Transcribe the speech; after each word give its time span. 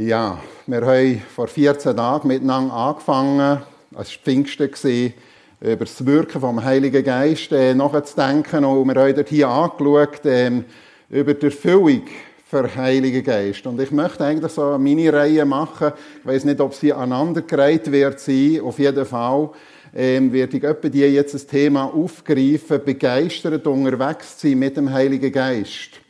Ja, 0.00 0.38
wir 0.66 0.80
haben 0.80 1.22
vor 1.36 1.46
14 1.46 1.94
Tagen 1.94 2.28
miteinander 2.28 2.72
angefangen, 2.72 3.60
es 3.90 3.96
war 3.98 4.04
Pfingsten, 4.04 5.12
über 5.60 5.84
das 5.84 6.06
Wirken 6.06 6.40
vom 6.40 6.64
Heiligen 6.64 7.04
Geist 7.04 7.52
äh, 7.52 7.74
nachzudenken. 7.74 8.64
Und 8.64 8.88
wir 8.88 8.94
haben 8.98 9.14
dort 9.14 9.28
hier 9.28 9.48
angeschaut, 9.48 10.24
äh, 10.24 10.62
über 11.10 11.34
die 11.34 11.44
Erfüllung 11.44 12.04
für 12.48 12.74
Heiligen 12.76 13.22
Geist. 13.22 13.66
Und 13.66 13.78
ich 13.78 13.90
möchte 13.90 14.24
eigentlich 14.24 14.50
so 14.52 14.68
eine 14.68 14.78
Mini-Reihe 14.78 15.44
machen. 15.44 15.92
Ich 16.20 16.26
weiß 16.26 16.44
nicht, 16.46 16.62
ob 16.62 16.72
sie 16.72 16.94
aneinandergereiht 16.94 17.92
wird 17.92 18.20
sein. 18.20 18.62
Auf 18.64 18.78
jeden 18.78 19.04
Fall 19.04 19.50
ähm, 19.94 20.32
werde 20.32 20.56
ich 20.56 20.64
etwa 20.64 20.88
die 20.88 21.00
jetzt 21.00 21.34
das 21.34 21.46
Thema 21.46 21.84
aufgreifen, 21.84 22.80
begeistert 22.82 23.66
unterwegs 23.66 24.40
sein 24.40 24.58
mit 24.58 24.78
dem 24.78 24.90
Heiligen 24.90 25.30
Geist. 25.30 26.00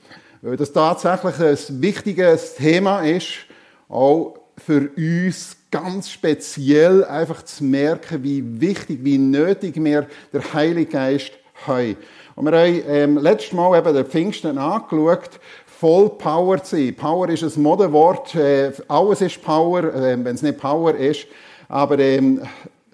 Weil 0.43 0.57
das 0.57 0.73
tatsächlich 0.73 1.41
ein 1.41 1.83
wichtiges 1.83 2.55
Thema 2.55 3.01
ist, 3.01 3.50
auch 3.91 4.35
für 4.57 4.91
uns 4.97 5.57
ganz 5.71 6.11
speziell 6.11 7.05
einfach 7.05 7.43
zu 7.43 7.65
merken, 7.65 8.23
wie 8.23 8.61
wichtig, 8.61 9.01
wie 9.03 9.19
nötig 9.19 9.83
wir 9.83 10.07
der 10.33 10.55
Heilige 10.55 10.91
Geist 10.91 11.33
haben. 11.67 11.97
Und 12.37 12.45
wir 12.45 12.59
haben 12.59 12.83
ähm, 12.87 13.19
letztes 13.19 13.53
Mal 13.53 13.79
eben 13.79 13.95
den 13.95 14.07
Pfingsten 14.07 14.59
angeschaut, 14.59 15.41
voll 15.67 16.11
Power 16.11 16.63
zu 16.63 16.77
sein. 16.77 16.95
Power 16.95 17.29
ist 17.29 17.43
ein 17.43 17.63
Modewort, 17.63 18.35
äh, 18.35 18.73
alles 18.89 19.21
ist 19.21 19.43
Power, 19.43 19.85
äh, 19.85 20.25
wenn 20.25 20.35
es 20.35 20.43
nicht 20.43 20.59
Power 20.59 20.95
ist. 20.95 21.27
Aber 21.69 21.99
ähm, 21.99 22.43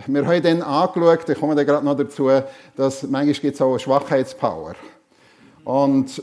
wir 0.06 0.27
haben 0.27 0.42
dann 0.42 0.62
angeschaut, 0.62 1.28
ich 1.28 1.39
komme 1.39 1.55
dann 1.55 1.67
gerade 1.67 1.84
noch 1.84 1.97
dazu, 1.97 2.31
dass 2.77 3.03
manchmal 3.03 3.34
gibt 3.34 3.55
es 3.55 3.61
auch 3.61 3.70
eine 3.70 3.78
Schwachheitspower. 3.81 4.75
Und, 5.65 6.23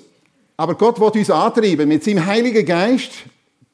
aber 0.55 0.75
Gott 0.75 0.99
will 0.99 1.09
uns 1.19 1.29
antreiben 1.29 1.89
mit 1.89 2.03
seinem 2.03 2.25
Heiligen 2.25 2.65
Geist, 2.65 3.11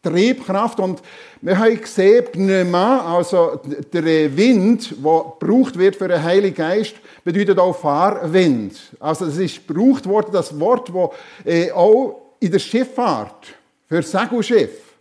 Triebkraft. 0.02 0.80
Und 0.80 1.02
wir 1.41 1.58
haben 1.58 1.80
gesehen, 1.80 2.26
Pneuma, 2.31 3.16
also 3.17 3.59
der 3.94 4.35
Wind, 4.35 4.91
der 5.03 5.23
gebraucht 5.39 5.78
wird 5.78 5.95
für 5.95 6.08
den 6.08 6.23
Heiligen 6.23 6.56
Geist, 6.56 6.95
bedeutet 7.23 7.59
auch 7.59 7.78
Fahrwind. 7.78 8.78
Also 9.00 9.25
es 9.25 9.38
ist 9.38 9.67
gebraucht 9.67 10.06
worden, 10.06 10.30
das 10.31 10.58
Wort, 10.59 10.89
das 10.89 11.09
äh, 11.45 11.72
auch 11.72 12.33
in 12.39 12.52
der 12.52 12.59
Schifffahrt, 12.59 13.47
für 13.88 14.02
Segelschiff. 14.02 14.94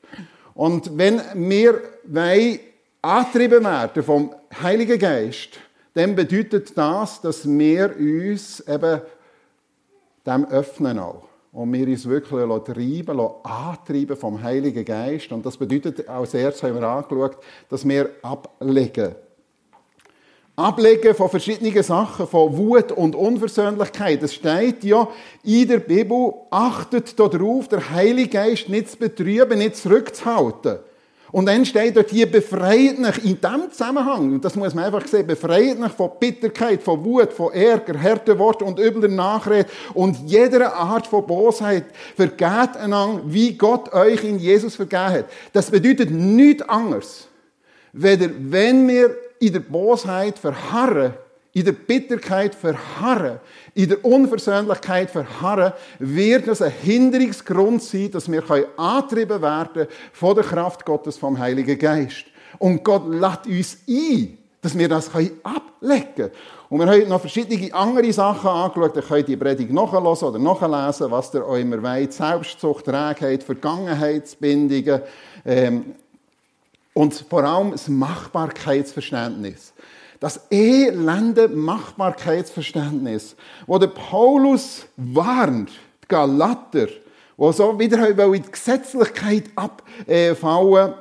Und 0.54 0.96
wenn 0.96 1.20
wir 1.34 1.80
wollen, 2.04 2.58
angetrieben 3.00 3.64
werden 3.64 4.02
vom 4.02 4.34
Heiligen 4.60 4.98
Geist, 4.98 5.50
dann 5.94 6.16
bedeutet 6.16 6.76
das, 6.76 7.20
dass 7.20 7.46
wir 7.46 7.94
uns 7.96 8.60
eben 8.60 9.00
dem 10.26 10.44
öffnen 10.46 10.98
auch 10.98 11.27
und 11.58 11.72
wir 11.72 11.88
uns 11.88 12.08
wirklich 12.08 12.40
treiben, 12.64 13.20
antreiben 13.42 14.16
vom 14.16 14.40
Heiligen 14.40 14.84
Geist. 14.84 15.32
Und 15.32 15.44
das 15.44 15.56
bedeutet, 15.56 16.08
als 16.08 16.32
erstes 16.32 16.62
haben 16.62 16.80
wir 16.80 16.86
angeschaut, 16.86 17.36
dass 17.68 17.86
wir 17.86 18.10
ablegen. 18.22 19.16
Ablegen 20.54 21.16
von 21.16 21.28
verschiedenen 21.28 21.82
Sachen, 21.82 22.28
von 22.28 22.56
Wut 22.56 22.92
und 22.92 23.16
Unversöhnlichkeit. 23.16 24.22
Es 24.22 24.34
steht 24.34 24.84
ja 24.84 25.08
in 25.42 25.66
der 25.66 25.80
Bibel, 25.80 26.32
achtet 26.48 27.18
darauf, 27.18 27.66
der 27.66 27.90
Heilige 27.90 28.28
Geist 28.30 28.68
nicht 28.68 28.90
zu 28.90 28.96
betrüben, 28.96 29.58
nicht 29.58 29.74
zurückzuhalten. 29.74 30.78
Und 31.30 31.46
dann 31.46 31.66
steht 31.66 31.96
dort 31.96 32.10
hier, 32.10 32.30
befreit 32.30 32.98
mich 32.98 33.24
in 33.24 33.40
diesem 33.40 33.70
Zusammenhang, 33.70 34.32
und 34.32 34.44
das 34.44 34.56
muss 34.56 34.74
man 34.74 34.84
einfach 34.84 35.06
sehen, 35.06 35.26
befreit 35.26 35.78
mich 35.78 35.92
von 35.92 36.10
Bitterkeit, 36.18 36.82
von 36.82 37.04
Wut, 37.04 37.32
von 37.32 37.52
Ärger, 37.52 38.00
harten 38.00 38.38
Wort 38.38 38.62
und 38.62 38.78
übler 38.78 39.08
Nachrede 39.08 39.68
und 39.92 40.16
jeder 40.24 40.74
Art 40.74 41.06
von 41.06 41.26
Bosheit. 41.26 41.84
Vergeht 42.16 42.76
einander, 42.76 43.22
wie 43.26 43.52
Gott 43.52 43.92
euch 43.92 44.24
in 44.24 44.38
Jesus 44.38 44.76
vergeben 44.76 45.10
hat. 45.10 45.24
Das 45.52 45.70
bedeutet 45.70 46.10
nichts 46.10 46.62
anderes, 46.68 47.28
weder 47.92 48.30
wenn 48.38 48.88
wir 48.88 49.14
in 49.38 49.52
der 49.52 49.60
Bosheit 49.60 50.38
verharren, 50.38 51.12
in 51.58 51.64
der 51.64 51.72
Bitterkeit 51.72 52.54
verharren, 52.54 53.40
in 53.74 53.88
der 53.88 54.04
Unversöhnlichkeit 54.04 55.10
verharren, 55.10 55.72
wird 55.98 56.46
das 56.46 56.62
ein 56.62 56.70
Hinderungsgrund 56.70 57.82
sein, 57.82 58.10
dass 58.12 58.30
wir 58.30 58.42
angetrieben 58.76 59.42
werden 59.42 59.88
von 60.12 60.36
der 60.36 60.44
Kraft 60.44 60.84
Gottes 60.84 61.16
vom 61.16 61.38
Heiligen 61.38 61.78
Geist. 61.78 62.26
Und 62.58 62.84
Gott 62.84 63.08
lädt 63.08 63.46
uns 63.46 63.78
ein, 63.88 64.38
dass 64.60 64.78
wir 64.78 64.88
das 64.88 65.08
ablegen 65.08 66.14
können. 66.14 66.30
Und 66.68 66.80
wir 66.80 66.86
haben 66.86 67.08
noch 67.08 67.20
verschiedene 67.20 67.72
andere 67.74 68.12
Sachen 68.12 68.48
angeschaut. 68.48 68.94
Ihr 68.94 69.02
könnt 69.02 69.28
die 69.28 69.36
Predigt 69.36 69.72
nachhören 69.72 70.06
oder 70.06 70.38
nachlesen, 70.38 71.10
was 71.10 71.34
ihr 71.34 71.46
euch 71.46 71.62
immer 71.62 71.82
wollt. 71.82 72.12
Selbstzucht, 72.12 72.84
Trägheit, 72.84 73.42
Vergangenheitsbindungen 73.42 75.00
ähm, 75.44 75.94
und 76.92 77.14
vor 77.14 77.42
allem 77.42 77.72
das 77.72 77.88
Machbarkeitsverständnis. 77.88 79.72
Das 80.20 80.40
elende 80.50 81.48
Machbarkeitsverständnis, 81.48 83.36
wo 83.66 83.78
der 83.78 83.86
Paulus 83.88 84.86
warnt, 84.96 85.70
die 86.02 86.08
Galater, 86.08 86.88
wo 87.36 87.52
so 87.52 87.78
wieder 87.78 88.08
in 88.08 88.42
die 88.42 88.50
Gesetzlichkeit 88.50 89.44
abfallen, 89.54 90.94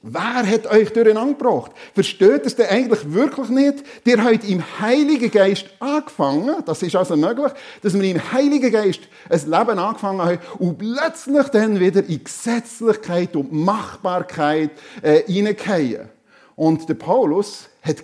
Wer 0.00 0.46
hat 0.46 0.66
euch 0.68 0.92
durcheinander 0.92 1.34
gebracht? 1.34 1.72
Versteht 1.92 2.46
es 2.46 2.54
denn 2.54 2.68
eigentlich 2.68 3.12
wirklich 3.12 3.48
nicht? 3.48 3.84
Ihr 4.04 4.22
habt 4.22 4.48
im 4.48 4.62
Heiligen 4.80 5.28
Geist 5.28 5.66
angefangen, 5.80 6.62
das 6.64 6.82
ist 6.84 6.94
also 6.94 7.16
möglich, 7.16 7.52
dass 7.82 7.94
wir 7.94 8.08
im 8.08 8.32
Heiligen 8.32 8.70
Geist 8.70 9.00
ein 9.28 9.40
Leben 9.40 9.78
angefangen 9.78 10.22
haben 10.22 10.38
und 10.60 10.78
plötzlich 10.78 11.48
dann 11.48 11.80
wieder 11.80 12.04
in 12.04 12.22
Gesetzlichkeit 12.22 13.34
und 13.34 13.52
Machbarkeit 13.52 14.70
äh, 15.02 15.22
hineingehen. 15.24 16.08
Und 16.58 16.88
der 16.88 16.94
Paulus 16.94 17.68
hat 17.82 18.02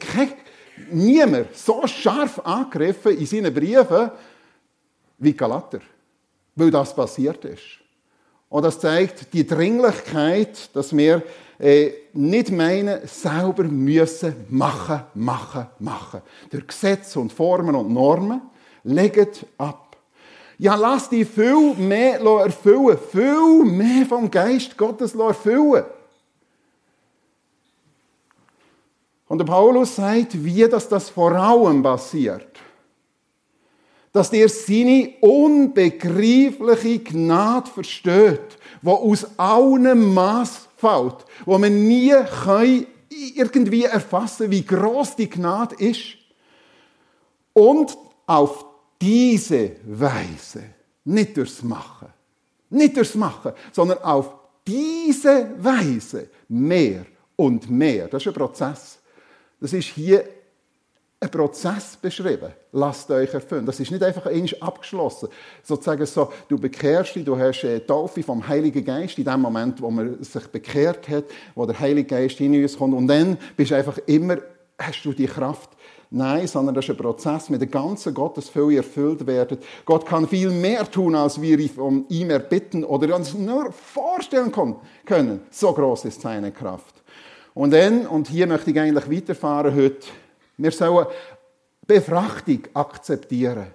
niemand 0.93 1.57
so 1.57 1.85
scharf 1.89 2.39
angegriffen 2.39 3.19
in 3.19 3.27
seinen 3.27 3.53
Briefen 3.53 4.13
wie 5.19 5.33
Galater, 5.33 5.81
weil 6.55 6.71
das 6.71 6.95
passiert 6.95 7.45
ist. 7.45 7.81
Und 8.49 8.63
das 8.63 8.79
zeigt 8.79 9.33
die 9.33 9.45
Dringlichkeit, 9.45 10.71
dass 10.73 10.97
wir 10.97 11.25
äh, 11.59 11.95
nicht 12.13 12.53
meinen, 12.53 13.05
selber 13.09 13.65
müssen 13.65 14.47
machen, 14.51 15.01
machen, 15.15 15.67
machen. 15.81 16.23
Durch 16.49 16.69
Gesetze 16.69 17.19
und 17.19 17.33
Formen 17.33 17.75
und 17.75 17.93
Normen 17.93 18.41
legt 18.85 19.47
ab. 19.59 19.97
Ja, 20.59 20.77
lass 20.77 21.09
dich 21.09 21.27
viel 21.27 21.75
mehr 21.75 22.21
erfüllen, 22.21 22.99
viel 23.11 23.65
mehr 23.65 24.07
vom 24.07 24.31
Geist 24.31 24.77
Gottes 24.77 25.13
erfüllen. 25.17 25.87
Und 29.27 29.39
der 29.39 29.45
Paulus 29.45 29.97
sagt, 29.97 30.45
wie 30.45 30.69
das, 30.69 30.89
das 30.89 31.11
vor 31.11 31.33
allem 31.33 31.83
passiert. 31.83 32.47
Dass 34.13 34.33
ihr 34.33 34.49
seine 34.49 35.15
unbegreifliche 35.21 37.01
Gnade 37.01 37.71
versteht, 37.71 38.59
wo 38.83 38.93
aus 38.93 39.27
allem 39.39 40.15
Maß 40.15 40.69
fällt, 40.77 41.17
wo 41.45 41.59
man 41.59 41.87
nie 41.87 42.15
irgendwie 43.35 43.85
erfassen 43.85 44.51
wie 44.51 44.65
groß 44.65 45.17
die 45.17 45.31
Gnade 45.31 45.75
ist. 45.77 46.17
Und 47.53 47.97
auf 48.27 48.65
diese 49.01 49.73
Weise, 49.85 50.65
nicht 51.05 51.37
durchs 51.37 51.63
Machen, 51.63 52.09
nicht 52.71 52.97
durchs 52.97 53.15
Machen, 53.15 53.53
sondern 53.73 53.99
auf 53.99 54.35
diese 54.67 55.51
Weise 55.59 56.31
mehr 56.49 57.07
und 57.37 57.71
mehr. 57.71 58.09
Das 58.09 58.23
ist 58.23 58.29
ein 58.29 58.35
Prozess. 58.35 58.99
Das 59.65 59.73
ist 59.73 59.87
hier 59.87 60.23
ein 61.21 61.31
Prozess 61.31 61.97
beschrieben. 61.97 62.53
Lasst 62.73 63.11
euch 63.11 63.33
erfüllen. 63.33 63.65
Das 63.65 63.81
ist 63.81 63.91
nicht 63.91 64.03
einfach 64.03 64.27
einmal 64.27 64.55
abgeschlossen. 64.61 65.31
Sozusagen 65.63 66.05
so, 66.05 66.31
du 66.49 66.59
bekehrst 66.59 67.15
dich, 67.15 67.25
du 67.25 67.35
hast 67.39 67.65
eine 67.65 67.87
Taufe 67.87 68.23
vom 68.23 68.47
Heiligen 68.47 68.85
Geist 68.85 69.17
in 69.17 69.25
dem 69.25 69.41
Moment, 69.41 69.81
wo 69.81 69.91
man 69.91 70.23
sich 70.23 70.47
bekehrt 70.49 71.09
hat, 71.09 71.25
wo 71.55 71.65
der 71.65 71.81
Heilige 71.81 72.09
Geist 72.09 72.39
in 72.41 72.63
uns 72.63 72.77
kommt. 72.77 72.93
Und 72.93 73.09
dann 73.09 73.39
bist 73.57 73.71
du 73.71 73.75
einfach 73.75 73.97
immer, 74.05 74.37
hast 74.79 75.03
du 75.03 75.15
die 75.15 75.29
Kraft. 75.29 75.71
Nein, 76.11 76.47
sondern 76.47 76.75
das 76.75 76.85
ist 76.85 76.91
ein 76.91 76.99
Prozess, 76.99 77.49
mit 77.49 77.63
der 77.63 77.69
ganzen 77.69 78.13
Gottesfülle 78.13 78.77
erfüllt 78.77 79.27
werden. 79.27 79.57
Gott 79.87 80.05
kann 80.05 80.29
viel 80.29 80.51
mehr 80.51 80.85
tun, 80.91 81.15
als 81.15 81.41
wir 81.41 81.71
von 81.71 82.05
ihm 82.11 82.29
erbitten 82.29 82.85
oder 82.85 83.17
uns 83.17 83.33
nur 83.33 83.73
vorstellen 83.73 84.53
können. 85.07 85.41
So 85.51 85.73
groß 85.73 86.05
ist 86.05 86.21
seine 86.21 86.53
Kraft. 86.53 86.94
Und 87.55 87.73
dann, 87.73 88.07
und 88.07 88.29
hier 88.29 88.47
möchte 88.47 88.73
ich 88.73 88.79
eigentlich 88.81 89.11
weiterfahren 89.11 89.75
heute, 89.75 90.07
wir 90.57 90.73
sollen 90.73 91.07
Befrachtung 91.87 92.61
akzeptieren. 92.75 93.67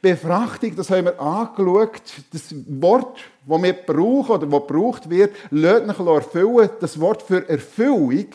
Befrachtung, 0.00 0.76
das 0.76 0.90
haben 0.90 1.06
wir 1.06 1.20
angeschaut, 1.20 2.02
das 2.32 2.54
Wort, 2.80 3.18
das 3.46 3.62
wir 3.62 3.72
brauchen 3.72 4.30
oder 4.36 4.46
das 4.46 4.60
gebraucht 4.60 5.10
wird, 5.10 5.34
lässt 5.50 5.86
nach 5.86 5.98
erfüllen. 6.06 6.70
Das 6.80 7.00
Wort 7.00 7.22
für 7.22 7.48
Erfüllung, 7.48 8.26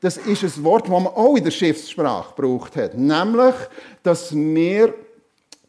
das 0.00 0.16
ist 0.16 0.42
ein 0.44 0.64
Wort, 0.64 0.84
das 0.84 0.90
man 0.90 1.06
auch 1.08 1.36
in 1.36 1.44
der 1.44 1.50
Schiffssprache 1.50 2.34
gebraucht 2.34 2.76
hat. 2.76 2.96
Nämlich, 2.96 3.54
dass 4.02 4.34
wir, 4.34 4.94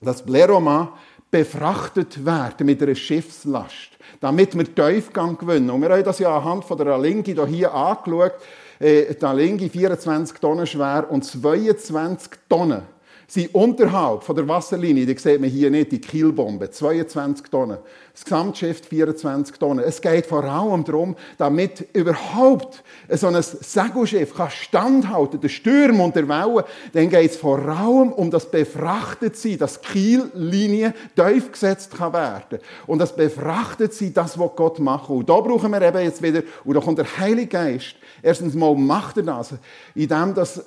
das 0.01 0.23
Bleroma, 0.23 0.93
befrachtet 1.31 2.25
werden 2.25 2.65
mit 2.65 2.81
einer 2.81 2.95
Schiffslast, 2.95 3.89
damit 4.19 4.57
wir 4.57 4.73
Tiefgang 4.73 5.37
gewinnen. 5.37 5.69
Und 5.69 5.81
wir 5.81 5.89
haben 5.89 6.03
das 6.03 6.19
ja 6.19 6.35
anhand 6.37 6.65
von 6.65 6.77
der 6.77 6.87
Alingi 6.87 7.35
hier 7.47 7.73
angeschaut. 7.73 8.33
Äh, 8.79 9.13
die 9.13 9.25
Alingi 9.25 9.69
24 9.69 10.39
Tonnen 10.39 10.65
schwer 10.65 11.07
und 11.09 11.23
22 11.23 12.31
Tonnen 12.47 12.83
sind 13.29 13.53
unterhalb 13.53 14.23
von 14.23 14.35
der 14.35 14.47
Wasserlinie, 14.47 15.05
die 15.05 15.17
sieht 15.17 15.39
man 15.39 15.49
hier 15.49 15.69
nicht, 15.69 15.91
die 15.91 16.01
Kielbombe, 16.01 16.71
22 16.71 17.47
Tonnen. 17.49 17.77
Das 18.11 18.23
Gesamtschiff 18.23 18.81
24 18.87 19.55
Tonnen. 19.57 19.85
Es 19.85 20.01
geht 20.01 20.25
vor 20.25 20.43
allem 20.43 20.83
darum, 20.83 21.15
damit 21.37 21.87
überhaupt 21.93 22.83
so 23.07 23.27
ein 23.27 23.41
Segelschiff 23.41 24.33
kann 24.33 24.49
standhalten, 24.49 25.39
der 25.39 25.49
Sturm 25.49 26.01
und 26.01 26.15
der 26.15 26.27
Wellen, 26.27 26.65
dann 26.93 27.09
geht 27.09 27.31
es 27.31 27.37
vor 27.37 27.59
allem 27.59 28.11
um 28.13 28.31
das 28.31 28.49
Befrachtetsein, 28.49 29.59
dass 29.59 29.79
die 29.79 29.87
Kiellinie 29.87 30.95
tief 31.15 31.51
gesetzt 31.51 31.95
kann 31.95 32.13
werden. 32.13 32.59
Und 32.87 32.97
das 32.97 33.15
Befrachtetsein, 33.15 34.11
das, 34.11 34.39
was 34.39 34.55
Gott 34.55 34.79
macht. 34.79 35.09
Und 35.09 35.29
da 35.29 35.39
brauchen 35.39 35.71
wir 35.71 35.81
eben 35.83 36.01
jetzt 36.01 36.23
wieder, 36.23 36.41
und 36.65 36.73
da 36.73 36.79
kommt 36.79 36.97
der 36.97 37.17
Heilige 37.19 37.47
Geist, 37.47 37.95
erstens 38.23 38.55
mal 38.55 38.73
macht 38.73 39.17
er 39.17 39.23
das, 39.23 39.53
indem 39.93 40.33
das 40.33 40.63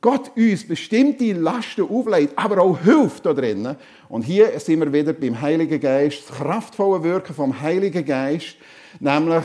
Gott 0.00 0.36
uns 0.36 0.66
bestimmte 0.66 1.32
Lasten 1.32 1.88
auflegt, 1.88 2.36
aber 2.36 2.62
auch 2.62 2.78
hilft 2.80 3.24
da 3.24 3.32
drinnen. 3.32 3.76
Und 4.08 4.22
hier 4.22 4.58
sind 4.58 4.80
wir 4.80 4.92
wieder 4.92 5.12
beim 5.12 5.40
Heiligen 5.40 5.80
Geist, 5.80 6.28
das 6.28 6.36
kraftvolle 6.36 7.04
Wirken 7.04 7.34
vom 7.34 7.60
Heiligen 7.60 8.04
Geist, 8.04 8.56
nämlich 8.98 9.44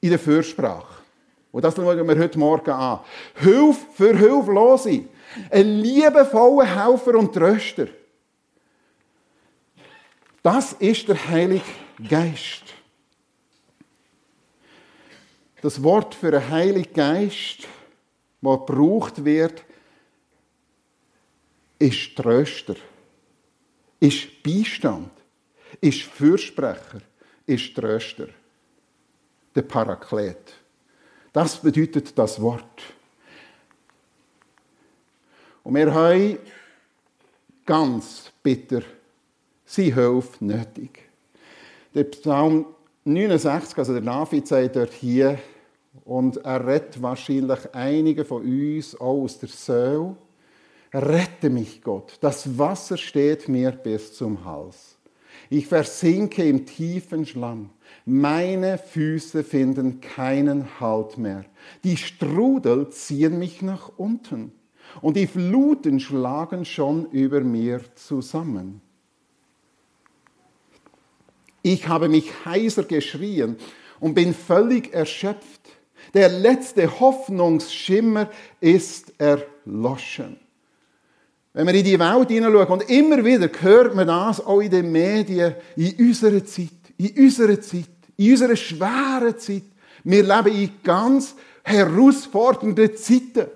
in 0.00 0.10
der 0.10 0.18
Fürsprache. 0.18 1.02
Und 1.50 1.62
das 1.64 1.76
schauen 1.76 2.08
wir 2.08 2.18
heute 2.18 2.38
Morgen 2.38 2.70
an. 2.70 3.00
Hilf 3.34 3.76
für 3.94 4.16
Hilflose. 4.16 5.04
Ein 5.50 5.80
liebevoller 5.80 6.64
Helfer 6.64 7.18
und 7.18 7.34
Tröster. 7.34 7.88
Das 10.42 10.72
ist 10.72 11.06
der 11.06 11.28
Heilige 11.28 11.64
Geist. 12.08 12.62
Das 15.60 15.82
Wort 15.82 16.14
für 16.14 16.28
einen 16.28 16.50
Heiligen 16.50 16.92
Geist, 16.92 17.68
das 18.40 18.58
gebraucht 18.66 19.24
wird, 19.24 19.62
ist 21.82 22.14
Tröster, 22.14 22.76
ist 23.98 24.42
Beistand, 24.42 25.10
ist 25.80 26.02
Fürsprecher, 26.02 27.00
ist 27.44 27.74
Tröster. 27.74 28.28
Der 29.54 29.62
Paraklet. 29.62 30.54
Das 31.32 31.60
bedeutet 31.60 32.16
das 32.16 32.40
Wort. 32.40 32.82
Und 35.64 35.74
wir 35.74 35.92
haben 35.92 36.38
ganz 37.66 38.32
bitter 38.42 38.82
sie 39.66 39.92
Hilfe 39.92 40.44
nötig. 40.44 41.10
Der 41.94 42.04
Psalm 42.04 42.64
69, 43.04 43.76
also 43.76 43.92
der 43.92 44.02
David 44.02 44.46
sagt 44.46 44.76
dort 44.76 44.92
hier, 44.92 45.38
und 46.04 46.38
er 46.38 46.64
rettet 46.64 47.02
wahrscheinlich 47.02 47.74
einige 47.74 48.24
von 48.24 48.42
uns 48.42 48.94
auch 48.94 49.22
aus 49.24 49.38
der 49.38 49.48
Seele. 49.48 50.16
Rette 50.92 51.48
mich, 51.48 51.82
Gott. 51.82 52.18
Das 52.20 52.58
Wasser 52.58 52.96
steht 52.96 53.48
mir 53.48 53.70
bis 53.70 54.12
zum 54.12 54.44
Hals. 54.44 54.98
Ich 55.48 55.66
versinke 55.66 56.44
im 56.44 56.66
tiefen 56.66 57.24
Schlamm. 57.24 57.70
Meine 58.04 58.78
Füße 58.78 59.44
finden 59.44 60.00
keinen 60.00 60.80
Halt 60.80 61.18
mehr. 61.18 61.44
Die 61.84 61.96
Strudel 61.96 62.90
ziehen 62.90 63.38
mich 63.38 63.62
nach 63.62 63.90
unten. 63.96 64.52
Und 65.00 65.16
die 65.16 65.26
Fluten 65.26 66.00
schlagen 66.00 66.64
schon 66.64 67.10
über 67.10 67.40
mir 67.40 67.80
zusammen. 67.94 68.82
Ich 71.62 71.88
habe 71.88 72.08
mich 72.08 72.44
heiser 72.44 72.82
geschrien 72.82 73.56
und 74.00 74.14
bin 74.14 74.34
völlig 74.34 74.92
erschöpft. 74.92 75.60
Der 76.12 76.28
letzte 76.28 77.00
Hoffnungsschimmer 77.00 78.28
ist 78.60 79.14
erloschen. 79.18 80.38
Wenn 81.54 81.66
wir 81.66 81.74
in 81.74 81.84
die 81.84 81.98
Welt 81.98 82.28
hineinschauen, 82.28 82.68
und 82.68 82.90
immer 82.90 83.22
wieder 83.22 83.48
hört 83.60 83.94
man 83.94 84.06
das 84.06 84.44
auch 84.44 84.60
in 84.60 84.70
den 84.70 84.90
Medien, 84.90 85.54
in 85.76 85.94
unserer 86.08 86.44
Zeit, 86.44 86.68
in 86.96 87.24
unserer 87.24 87.60
Zeit, 87.60 87.90
in 88.16 88.30
unserer 88.30 88.56
schweren 88.56 89.38
Zeit. 89.38 89.64
Wir 90.04 90.22
leben 90.22 90.56
in 90.56 90.70
ganz 90.82 91.34
herausfordernden 91.62 92.96
Zeiten. 92.96 93.46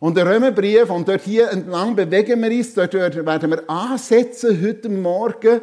Und 0.00 0.16
der 0.16 0.26
Römerbrief, 0.26 0.90
und 0.90 1.08
dort 1.08 1.22
hier 1.22 1.50
entlang 1.50 1.94
bewegen 1.94 2.42
wir 2.42 2.50
uns, 2.50 2.74
dort 2.74 2.92
werden 2.92 3.50
wir 3.50 3.70
ansetzen 3.70 4.60
heute 4.60 4.88
Morgen, 4.88 5.62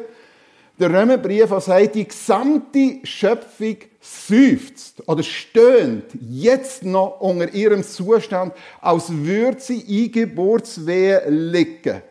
der 0.80 0.90
Römerbrief, 0.90 1.50
der 1.50 1.60
sagt, 1.60 1.94
die 1.94 2.08
gesamte 2.08 3.00
Schöpfung 3.04 3.76
seufzt 4.02 5.08
oder 5.08 5.22
stöhnt 5.22 6.06
jetzt 6.20 6.84
noch 6.84 7.20
unter 7.20 7.54
ihrem 7.54 7.84
Zustand, 7.84 8.52
als 8.80 9.10
würde 9.10 9.60
sie 9.60 9.80
in 9.80 10.10
Geburtswehe 10.10 11.30
liegen. 11.30 12.02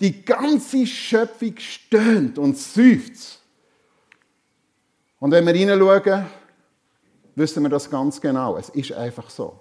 Die 0.00 0.24
ganze 0.24 0.84
Schöpfung 0.84 1.54
stöhnt 1.58 2.38
und 2.38 2.58
seufzt. 2.58 3.40
Und 5.20 5.30
wenn 5.30 5.46
wir 5.46 5.54
hineinschauen, 5.54 6.26
wissen 7.36 7.62
wir 7.62 7.70
das 7.70 7.88
ganz 7.88 8.20
genau. 8.20 8.56
Es 8.56 8.68
ist 8.70 8.92
einfach 8.92 9.30
so. 9.30 9.60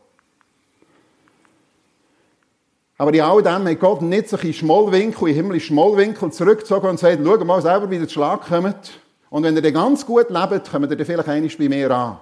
Aber 2.98 3.14
in 3.14 3.22
all 3.22 3.44
dem 3.44 3.68
hat 3.68 3.80
Gott 3.80 4.02
nicht 4.02 4.30
sich 4.30 4.44
in 4.46 4.54
Schmollwinkel, 4.54 5.28
in 5.28 5.36
himmlische 5.36 5.68
Schmollwinkel 5.68 6.32
zurückgezogen 6.32 6.90
und 6.90 7.00
sagt, 7.00 7.20
schau 7.24 7.38
mal 7.46 7.62
selber, 7.62 7.92
wie 7.92 8.00
zu 8.00 8.10
Schlag 8.10 8.48
kommt. 8.48 9.00
Und 9.36 9.44
wenn 9.44 9.58
ihr 9.58 9.72
ganz 9.74 10.06
gut 10.06 10.30
lebt, 10.30 10.72
kommt 10.72 10.90
ihr 10.98 11.06
vielleicht 11.06 11.28
einmal 11.28 11.52
bei 11.58 11.68
mir 11.68 11.92
an. 11.92 12.20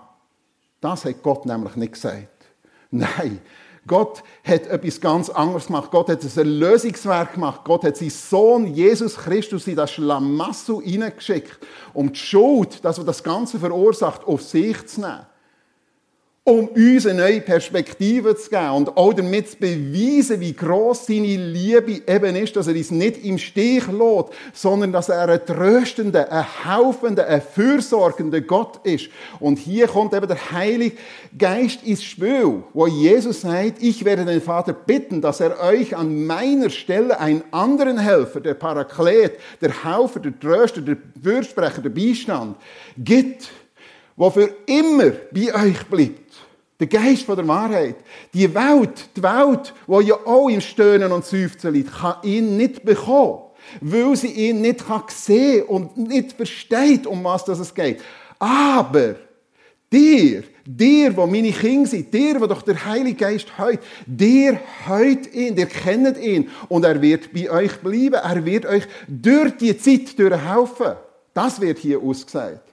Das 0.82 1.06
hat 1.06 1.22
Gott 1.22 1.46
nämlich 1.46 1.76
nicht 1.76 1.94
gesagt. 1.94 2.48
Nein. 2.90 3.40
Gott 3.86 4.24
hat 4.44 4.66
etwas 4.66 5.00
ganz 5.00 5.30
anderes 5.30 5.68
gemacht. 5.68 5.92
Gott 5.92 6.10
hat 6.10 6.24
ein 6.24 6.32
Erlösungswerk 6.36 7.36
gemacht. 7.36 7.62
Gott 7.66 7.84
hat 7.84 7.98
seinen 7.98 8.10
Sohn 8.10 8.66
Jesus 8.66 9.16
Christus 9.16 9.68
in 9.68 9.76
das 9.76 9.92
Schlamassel 9.92 10.82
hineingeschickt, 10.82 11.60
um 11.94 12.12
die 12.12 12.18
Schuld, 12.18 12.84
das, 12.84 12.98
was 12.98 13.06
das 13.06 13.24
Ganze 13.24 13.60
verursacht, 13.60 14.26
auf 14.26 14.42
sich 14.42 14.84
zu 14.88 15.02
nehmen 15.02 15.28
um 16.46 16.68
uns 16.68 17.06
eine 17.06 17.22
neue 17.22 17.40
Perspektive 17.40 18.36
zu 18.36 18.50
geben 18.50 18.72
und 18.72 18.98
auch 18.98 19.14
damit 19.14 19.52
zu 19.52 19.58
beweisen, 19.58 20.42
wie 20.42 20.52
gross 20.52 21.06
seine 21.06 21.38
Liebe 21.38 22.02
eben 22.06 22.36
ist, 22.36 22.58
dass 22.58 22.68
er 22.68 22.76
uns 22.76 22.92
nicht 22.92 23.24
im 23.24 23.38
Stich 23.38 23.88
lässt, 23.88 24.34
sondern 24.52 24.92
dass 24.92 25.08
er 25.08 25.30
ein 25.30 25.46
tröstender, 25.46 26.30
ein 26.30 26.46
helfender, 26.66 27.28
ein 27.28 27.42
fürsorgender 27.42 28.42
Gott 28.42 28.86
ist. 28.86 29.08
Und 29.40 29.58
hier 29.58 29.88
kommt 29.88 30.14
eben 30.14 30.28
der 30.28 30.52
Heilige 30.52 30.98
Geist 31.38 31.82
ins 31.84 32.04
Spiel, 32.04 32.64
wo 32.74 32.88
Jesus 32.88 33.40
sagt, 33.40 33.82
ich 33.82 34.04
werde 34.04 34.26
den 34.26 34.42
Vater 34.42 34.74
bitten, 34.74 35.22
dass 35.22 35.40
er 35.40 35.62
euch 35.62 35.96
an 35.96 36.26
meiner 36.26 36.70
Stelle 36.70 37.22
einen 37.22 37.44
anderen 37.52 37.98
Helfer, 37.98 38.42
der 38.42 38.56
Paraklet, 38.56 39.40
der 39.62 39.86
Helfer, 39.86 40.20
der 40.20 40.38
Tröster, 40.38 40.82
der 40.82 40.98
Fürsprecher, 41.24 41.82
der 41.82 41.90
Beistand, 41.90 42.58
gibt, 42.98 43.50
der 44.20 44.32
für 44.32 44.50
immer 44.66 45.12
bei 45.32 45.56
euch 45.56 45.86
bleibt 45.86 46.23
der 46.80 46.88
Geist 46.88 47.28
der 47.28 47.48
Wahrheit. 47.48 47.96
Die 48.34 48.54
Welt, 48.54 49.10
die 49.16 49.24
Welt, 49.24 49.74
wo 49.88 50.02
ja 50.02 50.16
auch 50.26 50.50
im 50.50 50.62
Stöhnen 50.62 51.12
und 51.12 51.26
Seufzen 51.26 51.74
liegt, 51.74 51.94
kann 51.94 52.16
ihn 52.24 52.58
nicht 52.58 52.84
bekommen. 52.84 53.40
Weil 53.80 54.16
sie 54.16 54.28
ihn 54.28 54.62
nicht 54.62 54.86
kann 54.86 55.04
und 55.68 55.98
nicht 55.98 56.34
versteht, 56.34 57.08
um 57.08 57.24
was 57.24 57.48
es 57.48 57.74
geht. 57.74 58.02
Aber, 58.40 59.16
dir, 59.92 60.44
dir, 60.66 61.16
wo 61.16 61.26
meine 61.26 61.52
Kinder 61.52 61.90
sind, 61.90 62.14
dir, 62.14 62.42
wo 62.42 62.48
doch 62.48 62.62
der 62.62 62.84
Heilige 62.86 63.16
Geist 63.16 63.58
heut, 63.58 63.80
dir 64.06 64.60
heut 64.88 65.34
ihn, 65.34 65.56
dir 65.56 65.68
kennt 65.68 66.18
ihn 66.18 66.50
und 66.68 66.84
er 66.84 67.02
wird 67.02 67.32
bei 67.34 67.50
euch 67.50 67.78
bleiben. 67.78 68.16
Er 68.16 68.46
wird 68.46 68.66
euch 68.66 68.84
durch 69.08 69.56
die 69.58 69.78
Zeit 69.78 70.18
durchhelfen. 70.20 70.94
Das 71.34 71.60
wird 71.62 71.80
hier 71.80 72.02
ausgesagt. 72.02 72.73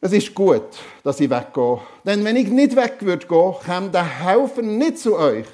Es 0.00 0.12
ist 0.12 0.32
gut, 0.32 0.62
dass 1.02 1.18
ich 1.18 1.28
weggehe. 1.28 1.80
Denn 2.04 2.24
wenn 2.24 2.36
ich 2.36 2.48
nicht 2.48 2.76
weg 2.76 2.96
würde 3.00 3.26
gehen, 3.26 3.54
käme 3.64 3.90
der 3.90 4.04
Helfer 4.04 4.62
nicht 4.62 4.98
zu 4.98 5.16
euch. 5.16 5.46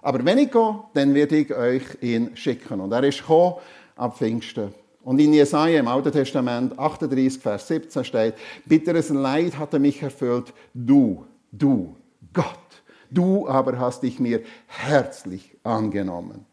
Aber 0.00 0.24
wenn 0.24 0.38
ich 0.38 0.50
gehe, 0.50 0.80
dann 0.94 1.12
werde 1.12 1.36
ich 1.36 1.54
euch 1.54 1.82
ihn 2.00 2.34
schicken. 2.34 2.80
Und 2.80 2.92
er 2.92 3.04
ist 3.04 3.18
gekommen 3.18 3.56
ab 3.96 4.16
Pfingsten. 4.16 4.72
Und 5.02 5.18
in 5.18 5.34
Jesaja 5.34 5.80
im 5.80 5.88
Alten 5.88 6.12
Testament 6.12 6.78
38, 6.78 7.42
Vers 7.42 7.68
17 7.68 8.04
steht, 8.04 8.34
bitteres 8.64 9.10
Leid 9.10 9.58
hatte 9.58 9.78
mich 9.78 10.02
erfüllt, 10.02 10.52
du, 10.72 11.26
du, 11.52 11.96
Gott, 12.32 12.44
du 13.10 13.48
aber 13.48 13.78
hast 13.78 14.02
dich 14.02 14.18
mir 14.18 14.40
herzlich 14.66 15.56
angenommen. 15.62 16.46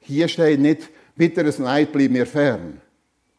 Hier 0.00 0.28
steht 0.28 0.60
nicht, 0.60 0.88
bitteres 1.14 1.58
Leid 1.58 1.92
blieb 1.92 2.10
mir 2.10 2.26
fern. 2.26 2.80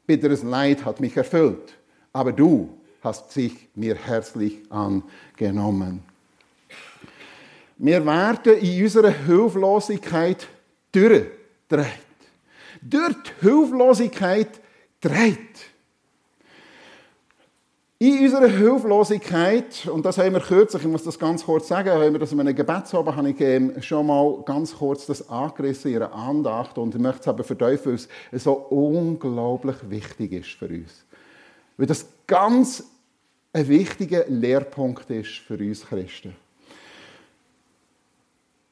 Bitteres 0.07 0.43
Leid 0.43 0.85
hat 0.85 0.99
mich 0.99 1.15
erfüllt. 1.15 1.73
Aber 2.13 2.31
du, 2.31 2.69
hast 3.01 3.31
sich 3.31 3.67
mir 3.75 3.95
herzlich 3.95 4.59
angenommen. 4.69 6.03
Wir 7.77 8.05
werden 8.05 8.59
in 8.59 8.83
unserer 8.83 9.09
Hilflosigkeit 9.09 10.47
durchdreht. 10.91 11.31
durch 12.81 13.15
die 13.23 13.47
Hilflosigkeit 13.47 14.59
trägt. 14.99 15.71
In 17.99 18.19
unserer 18.23 18.47
Hilflosigkeit, 18.47 19.87
und 19.87 20.03
das 20.03 20.17
haben 20.17 20.33
wir 20.33 20.41
kürzlich, 20.41 20.81
ich 20.81 20.87
muss 20.89 21.03
das 21.03 21.19
ganz 21.19 21.45
kurz 21.45 21.67
sagen, 21.67 21.91
haben 21.91 22.13
wir 22.13 22.19
das 22.19 22.31
in 22.31 22.39
einem 22.39 22.55
Gebetsabend, 22.55 23.15
habe 23.15 23.29
ich 23.29 23.85
schon 23.85 24.07
mal 24.07 24.41
ganz 24.43 24.75
kurz 24.75 25.05
das 25.05 25.29
angerissen 25.29 25.91
in 25.91 25.97
ihrer 25.97 26.11
Andacht 26.11 26.79
und 26.79 26.95
ich 26.95 27.01
möchte 27.01 27.21
es 27.21 27.27
aber 27.27 27.43
verteufeln, 27.43 27.97
weil 27.97 28.05
es 28.31 28.43
so 28.43 28.53
unglaublich 28.53 29.75
wichtig 29.87 30.31
ist 30.31 30.49
für 30.49 30.67
uns. 30.67 31.05
Weil 31.77 31.85
das 31.85 32.07
ganz 32.31 32.81
ein 33.51 33.67
wichtiger 33.67 34.23
Lehrpunkt 34.29 35.09
ist 35.09 35.31
für 35.31 35.57
uns 35.57 35.85
Christen. 35.85 36.33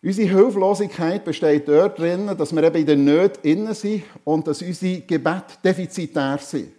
Unsere 0.01 0.29
Hilflosigkeit 0.29 1.25
besteht 1.25 1.67
dort 1.67 1.99
drin, 1.99 2.31
dass 2.37 2.55
wir 2.55 2.63
eben 2.63 2.77
in 2.77 2.85
den 2.85 3.03
Nöten 3.03 3.43
innen 3.43 3.73
sind 3.73 4.03
und 4.23 4.47
dass 4.47 4.61
unsere 4.61 5.01
Gebete 5.01 5.55
defizitär 5.61 6.37
sind. 6.37 6.71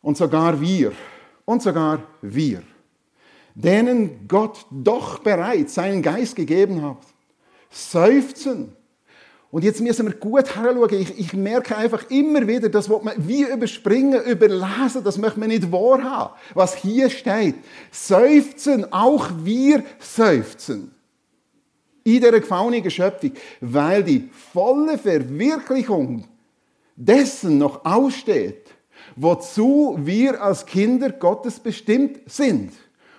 Und 0.00 0.16
sogar 0.16 0.58
wir, 0.58 0.92
und 1.44 1.62
sogar 1.62 2.02
wir, 2.22 2.62
denen 3.54 4.26
Gott 4.26 4.64
doch 4.70 5.18
bereits 5.18 5.74
seinen 5.74 6.00
Geist 6.00 6.36
gegeben 6.36 6.80
hat, 6.80 7.02
seufzen. 7.68 8.74
Und 9.50 9.64
jetzt 9.64 9.80
müssen 9.80 10.06
wir 10.06 10.14
gut 10.14 10.54
heranschauen. 10.54 11.00
Ich, 11.00 11.18
ich 11.18 11.32
merke 11.32 11.76
einfach 11.76 12.10
immer 12.10 12.46
wieder, 12.46 12.68
das 12.68 12.88
wird 12.88 13.02
man 13.02 13.14
wie 13.16 13.44
überspringen, 13.44 14.22
überlesen, 14.22 15.02
das 15.02 15.16
möchte 15.16 15.40
man 15.40 15.48
nicht 15.48 15.72
wahrhaben. 15.72 16.34
Was 16.54 16.76
hier 16.76 17.08
steht. 17.08 17.54
Seufzen, 17.90 18.92
auch 18.92 19.30
wir 19.42 19.84
seufzen. 19.98 20.94
In 22.04 22.20
der 22.20 22.32
gefallenen 22.32 22.90
Schöpfung, 22.90 23.32
weil 23.60 24.04
die 24.04 24.28
volle 24.52 24.98
Verwirklichung 24.98 26.26
dessen 26.96 27.58
noch 27.58 27.84
aussteht, 27.84 28.70
wozu 29.16 29.96
wir 29.98 30.42
als 30.42 30.66
Kinder 30.66 31.10
Gottes 31.10 31.58
bestimmt 31.58 32.20
sind. 32.26 32.72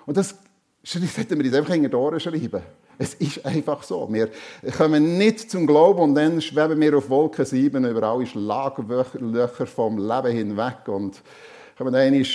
Und 0.06 0.18
das 0.18 0.36
sollten 0.84 1.38
wir 1.38 1.44
nicht 1.44 1.56
einfach 1.56 1.74
in 1.74 1.90
die 1.90 1.96
Ohren 1.96 2.20
schreiben. 2.20 2.62
Es 3.00 3.16
ist 3.16 3.44
einfach 3.46 3.82
so. 3.82 4.08
Wir 4.12 4.30
kommen 4.78 5.18
nicht 5.18 5.50
zum 5.50 5.66
Glauben 5.66 6.02
und 6.02 6.16
dann 6.16 6.40
schweben 6.42 6.80
wir 6.80 6.98
auf 6.98 7.10
Wolke 7.10 7.46
7 7.46 7.84
über 7.86 8.04
alle 8.04 8.28
Schlaglöcher 8.28 9.66
vom 9.66 9.98
Leben 9.98 10.32
hinweg 10.32 10.88
und 10.88 11.22
kommen 11.78 11.94
dann 11.94 12.26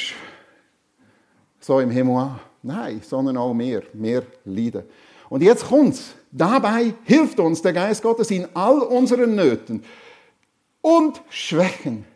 so 1.61 1.79
im 1.79 1.91
Himmel 1.91 2.17
an. 2.17 2.41
Nein, 2.63 3.01
sondern 3.07 3.37
auch 3.37 3.57
wir. 3.57 3.83
Wir 3.93 4.25
leiden. 4.47 4.85
Und 5.29 5.43
jetzt 5.43 5.69
kommt's. 5.69 6.15
Dabei 6.33 6.95
hilft 7.05 7.39
uns 7.39 7.63
der 7.63 7.75
Geist 7.75 8.03
Gottes 8.03 8.31
in 8.33 8.49
all 8.55 8.81
unseren 8.81 9.37
Nöten 9.37 9.85
und 10.81 11.23
Schwächen 11.29 12.07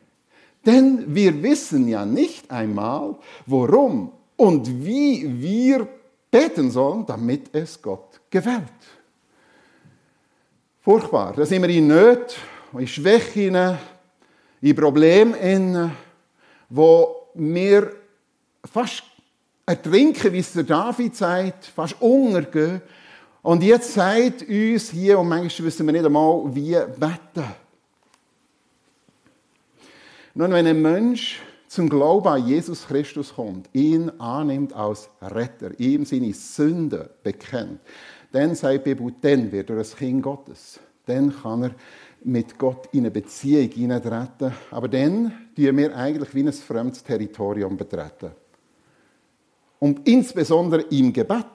denn 0.68 1.14
wir 1.14 1.42
wissen 1.42 1.88
ja 1.88 2.04
nicht 2.04 2.50
einmal, 2.50 3.16
worum 3.46 4.12
und 4.36 4.84
wie 4.84 5.40
wir 5.40 5.88
beten 6.30 6.70
sollen, 6.70 7.06
damit 7.06 7.54
es 7.54 7.80
Gott 7.80 8.20
gefällt. 8.30 8.62
Furchtbar. 10.82 11.34
Da 11.34 11.44
sind 11.44 11.62
wir 11.62 11.68
in 11.68 11.86
Nöten, 11.86 12.36
in 12.72 12.86
Schwächen, 12.86 13.78
in 14.60 14.76
Problemen, 14.76 15.92
wo 16.68 17.28
wir 17.34 17.92
fast 18.70 19.02
ertrinken, 19.66 20.32
wie 20.32 20.38
es 20.38 20.52
der 20.52 20.64
David 20.64 21.14
sagt, 21.14 21.66
fast 21.66 22.00
untergehen. 22.00 22.80
Und 23.42 23.62
jetzt 23.62 23.92
sagt 23.92 24.42
uns 24.42 24.90
hier, 24.90 25.18
und 25.18 25.28
manchmal 25.28 25.66
wissen 25.66 25.86
wir 25.86 25.92
nicht 25.92 26.04
einmal, 26.04 26.42
wie 26.54 26.72
beten. 26.72 27.44
Nun, 30.34 30.52
wenn 30.52 30.66
ein 30.66 30.82
Mensch 30.82 31.40
zum 31.68 31.88
Glauben 31.88 32.28
an 32.28 32.46
Jesus 32.46 32.86
Christus 32.86 33.34
kommt, 33.34 33.68
ihn 33.74 34.10
annimmt 34.18 34.72
als 34.72 35.10
Retter, 35.20 35.78
ihm 35.78 36.04
seine 36.04 36.32
Sünden 36.32 37.08
bekennt, 37.22 37.80
dann 38.32 38.54
sagt 38.54 38.86
die 38.86 38.96
dann 39.20 39.52
wird 39.52 39.70
er 39.70 39.78
ein 39.78 39.84
Kind 39.84 40.22
Gottes. 40.22 40.80
Dann 41.06 41.34
kann 41.42 41.62
er 41.62 41.70
mit 42.24 42.58
Gott 42.58 42.88
in 42.92 43.00
eine 43.00 43.10
Beziehung 43.10 43.70
hineintreten. 43.70 44.52
Aber 44.70 44.88
dann 44.88 45.32
tun 45.56 45.76
wir 45.76 45.96
eigentlich 45.96 46.34
wie 46.34 46.42
ein 46.42 46.52
fremdes 46.52 47.02
Territorium 47.02 47.76
betreten. 47.76 48.32
Und 49.78 50.06
insbesondere 50.08 50.82
im 50.90 51.12
Gebet, 51.12 51.46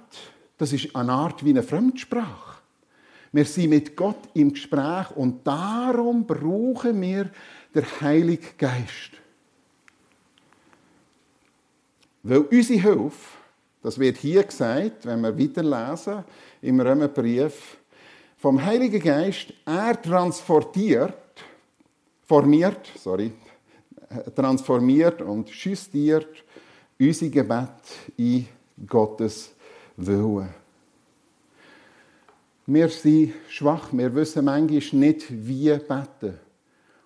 das 0.57 0.73
ist 0.73 0.95
eine 0.95 1.11
Art 1.11 1.43
wie 1.43 1.49
eine 1.49 1.63
Fremdsprache. 1.63 2.61
Wir 3.31 3.45
sind 3.45 3.71
mit 3.71 3.95
Gott 3.95 4.29
im 4.35 4.53
Gespräch 4.53 5.11
und 5.15 5.45
darum 5.45 6.25
brauchen 6.25 7.01
wir 7.01 7.29
der 7.73 8.01
Heilige 8.01 8.49
Geist. 8.57 9.22
Weil 12.23 12.39
unsere 12.39 12.79
Hilfe, 12.79 13.37
das 13.81 13.99
wird 13.99 14.17
hier 14.17 14.43
gesagt, 14.43 15.05
wenn 15.05 15.21
wir 15.21 15.37
weiterlesen 15.37 16.23
im 16.61 16.79
Römerbrief, 16.79 17.77
vom 18.37 18.63
Heiligen 18.63 19.01
Geist, 19.01 19.53
er 19.65 20.01
transportiert, 20.01 21.13
formiert, 22.25 22.89
sorry, 22.97 23.31
transformiert 24.35 25.21
und 25.21 25.49
justiert 25.49 26.43
unser 26.99 27.27
Gebet 27.27 27.69
in 28.17 28.47
Gottes 28.87 29.53
Willen. 29.97 30.49
Wir 32.65 32.87
sind 32.87 33.33
schwach, 33.49 33.89
wir 33.91 34.15
wissen 34.15 34.45
manchmal 34.45 34.99
nicht, 34.99 35.25
wie 35.29 35.77
beten 35.77 36.39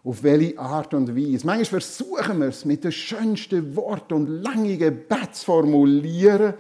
auf 0.08 0.24
welche 0.24 0.58
Art 0.58 0.94
und 0.94 1.14
Weise. 1.16 1.46
Manchmal 1.46 1.82
versuchen 1.82 2.40
wir 2.40 2.48
es 2.48 2.64
mit 2.64 2.84
den 2.86 2.94
schönsten 2.94 3.76
Worten 3.76 4.14
und 4.14 4.28
langen 4.42 4.78
Gebeten 4.78 5.34
zu 5.34 5.46
formulieren. 5.46 6.54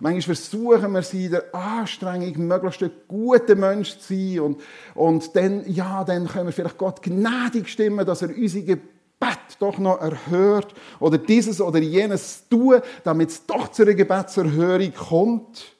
Manchmal 0.00 0.36
versuchen 0.36 0.92
wir 0.92 1.02
sie 1.02 1.24
in 1.24 1.30
der 1.32 1.54
Anstrengung, 1.54 2.46
möglichst 2.46 2.82
ein 2.82 2.90
guter 3.08 3.56
Mensch 3.56 3.98
zu 3.98 4.14
sein. 4.14 4.40
Und, 4.40 4.60
und 4.94 5.34
dann, 5.34 5.64
ja, 5.72 6.04
dann 6.04 6.28
können 6.28 6.46
wir 6.46 6.52
vielleicht 6.52 6.76
Gott 6.76 7.02
gnädig 7.02 7.68
stimmen, 7.68 8.04
dass 8.04 8.20
er 8.20 8.36
unsere 8.36 8.64
Gebet 8.64 9.38
doch 9.58 9.78
noch 9.78 10.00
erhört. 10.00 10.74
Oder 11.00 11.16
dieses 11.16 11.60
oder 11.60 11.78
jenes 11.78 12.48
tun, 12.50 12.80
damit 13.02 13.30
es 13.30 13.46
doch 13.46 13.68
zu 13.68 13.82
einer 13.82 13.94
Gebetserhörung 13.94 14.92
kommt. 14.92 15.74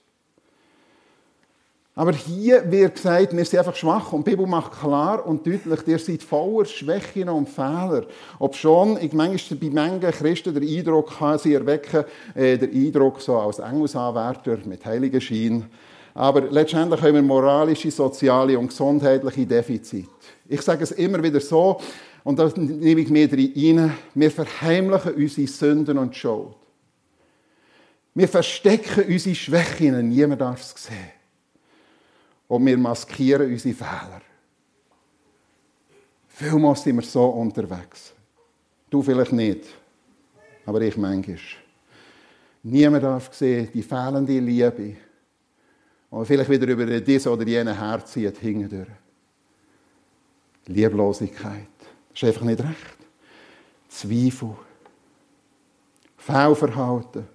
Aber 2.00 2.12
hier 2.12 2.62
wird 2.73 2.95
gesagt, 2.95 3.37
wir 3.37 3.45
sind 3.45 3.59
einfach 3.59 3.76
schwach 3.76 4.14
und 4.14 4.26
die 4.26 4.30
Bibel 4.30 4.47
macht 4.47 4.73
klar 4.73 5.26
und 5.26 5.47
deutlich, 5.47 5.87
ihr 5.87 5.99
seid 5.99 6.23
voller 6.23 6.64
Schwächen 6.64 7.28
und 7.28 7.47
Fehler. 7.47 8.07
Ob 8.38 8.57
schon 8.57 8.97
ich 9.02 9.12
manchmal 9.12 9.59
bei 9.61 9.69
manchen 9.69 10.11
Christen 10.11 10.54
den 10.54 10.66
Eindruck 10.66 11.21
habe, 11.21 11.38
sie 11.38 11.52
erwecken 11.52 12.07
äh, 12.35 12.57
den 12.57 12.73
Eindruck 12.73 13.21
so 13.21 13.37
als 13.37 13.59
Engelsanwärter 13.59 14.57
mit 14.64 14.83
heiligen 14.87 15.21
Schein. 15.21 15.66
Aber 16.14 16.40
letztendlich 16.40 17.02
haben 17.02 17.16
wir 17.16 17.23
moralische, 17.23 17.90
soziale 17.90 18.59
und 18.59 18.69
gesundheitliche 18.69 19.45
Defizite. 19.45 20.09
Ich 20.49 20.62
sage 20.62 20.85
es 20.85 20.92
immer 20.92 21.23
wieder 21.23 21.40
so, 21.40 21.83
und 22.25 22.38
da 22.38 22.50
nehme 22.57 23.02
ich 23.02 23.11
mir 23.11 23.30
rein, 23.30 23.92
wir 24.14 24.30
verheimlichen 24.30 25.16
unsere 25.16 25.47
Sünden 25.47 25.99
und 25.99 26.16
Schuld. 26.16 26.54
Wir 28.14 28.26
verstecken 28.26 29.04
unsere 29.07 29.35
Schwächen, 29.35 30.09
niemand 30.09 30.40
darf 30.40 30.62
es 30.62 30.83
sehen 30.83 31.20
und 32.50 32.66
wir 32.66 32.76
maskieren 32.76 33.49
unsere 33.49 33.73
Fehler. 33.73 34.23
Vielmal 36.26 36.75
sind 36.75 36.97
wir 36.97 37.02
so 37.02 37.26
unterwegs. 37.26 38.12
Du 38.90 39.02
vielleicht 39.02 39.33
nicht, 39.33 39.66
aber 40.66 40.80
ich 40.80 40.97
manchmal. 40.97 41.38
Niemand 42.64 43.04
darf 43.04 43.33
sehen, 43.33 43.69
die 43.73 43.85
fehlende 43.85 44.40
Liebe. 44.40 44.97
Und 46.11 46.26
vielleicht 46.26 46.50
wieder 46.50 46.66
über 46.66 47.00
diese 47.00 47.30
oder 47.30 47.47
jene 47.47 47.78
Herz 47.78 48.12
zieht 48.12 48.38
hingedurch. 48.38 48.88
Lieblosigkeit. 50.66 51.69
Das 52.11 52.21
ist 52.21 52.25
einfach 52.25 52.42
nicht 52.42 52.61
recht. 52.61 52.97
Zweifel. 53.88 54.57
Fehlverhalten 56.16 57.28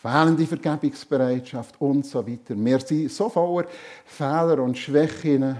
fehlende 0.00 0.46
Vergebungsbereitschaft 0.46 1.80
und 1.80 2.06
so 2.06 2.26
weiter. 2.26 2.54
Wir 2.56 2.80
sind 2.80 3.10
so 3.10 3.28
voller 3.28 3.66
Fehler 4.04 4.62
und 4.62 4.78
Schwächen, 4.78 5.56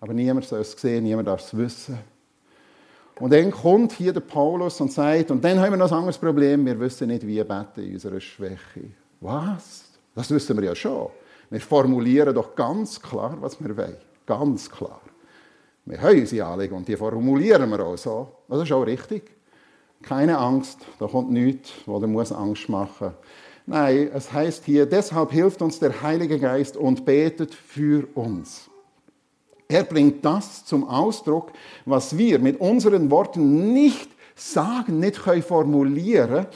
aber 0.00 0.12
niemand 0.12 0.46
soll 0.46 0.60
es 0.60 0.72
sehen, 0.72 1.04
niemand 1.04 1.28
darf 1.28 1.40
es 1.40 1.56
wissen. 1.56 1.98
Und 3.18 3.32
dann 3.32 3.50
kommt 3.50 3.92
hier 3.92 4.12
der 4.12 4.20
Paulus 4.20 4.80
und 4.80 4.92
sagt, 4.92 5.30
und 5.30 5.44
dann 5.44 5.58
haben 5.60 5.72
wir 5.72 5.76
noch 5.76 5.90
ein 5.92 5.98
anderes 5.98 6.18
Problem, 6.18 6.64
wir 6.64 6.78
wissen 6.80 7.08
nicht, 7.08 7.26
wie 7.26 7.42
beten 7.42 7.82
in 7.82 7.94
unserer 7.94 8.20
Schwäche. 8.20 8.92
Was? 9.20 9.84
Das 10.14 10.30
wissen 10.30 10.56
wir 10.56 10.64
ja 10.64 10.74
schon. 10.74 11.08
Wir 11.50 11.60
formulieren 11.60 12.34
doch 12.34 12.54
ganz 12.54 13.00
klar, 13.00 13.36
was 13.40 13.62
wir 13.62 13.76
wollen. 13.76 13.96
Ganz 14.24 14.70
klar. 14.70 15.00
Wir 15.84 16.00
haben 16.00 16.18
unsere 16.18 16.46
Anliegen 16.46 16.74
und 16.74 16.88
die 16.88 16.96
formulieren 16.96 17.68
wir 17.70 17.80
auch 17.80 17.96
so. 17.96 18.28
Das 18.48 18.62
ist 18.62 18.72
auch 18.72 18.82
richtig. 18.82 19.30
Keine 20.02 20.38
Angst, 20.38 20.78
da 20.98 21.06
kommt 21.06 21.30
nichts, 21.30 21.72
wo 21.84 21.98
der 21.98 22.08
Angst 22.38 22.68
machen 22.68 23.06
muss. 23.08 23.14
Nein, 23.66 24.10
es 24.14 24.32
heißt 24.32 24.64
hier, 24.64 24.86
deshalb 24.86 25.32
hilft 25.32 25.62
uns 25.62 25.78
der 25.78 26.02
Heilige 26.02 26.38
Geist 26.38 26.76
und 26.76 27.04
betet 27.04 27.54
für 27.54 28.08
uns. 28.14 28.70
Er 29.68 29.84
bringt 29.84 30.24
das 30.24 30.64
zum 30.64 30.88
Ausdruck, 30.88 31.52
was 31.84 32.18
wir 32.18 32.40
mit 32.40 32.60
unseren 32.60 33.10
Worten 33.10 33.72
nicht 33.72 34.10
sagen, 34.34 34.98
nicht 34.98 35.18
können 35.18 35.42
formulieren. 35.42 36.46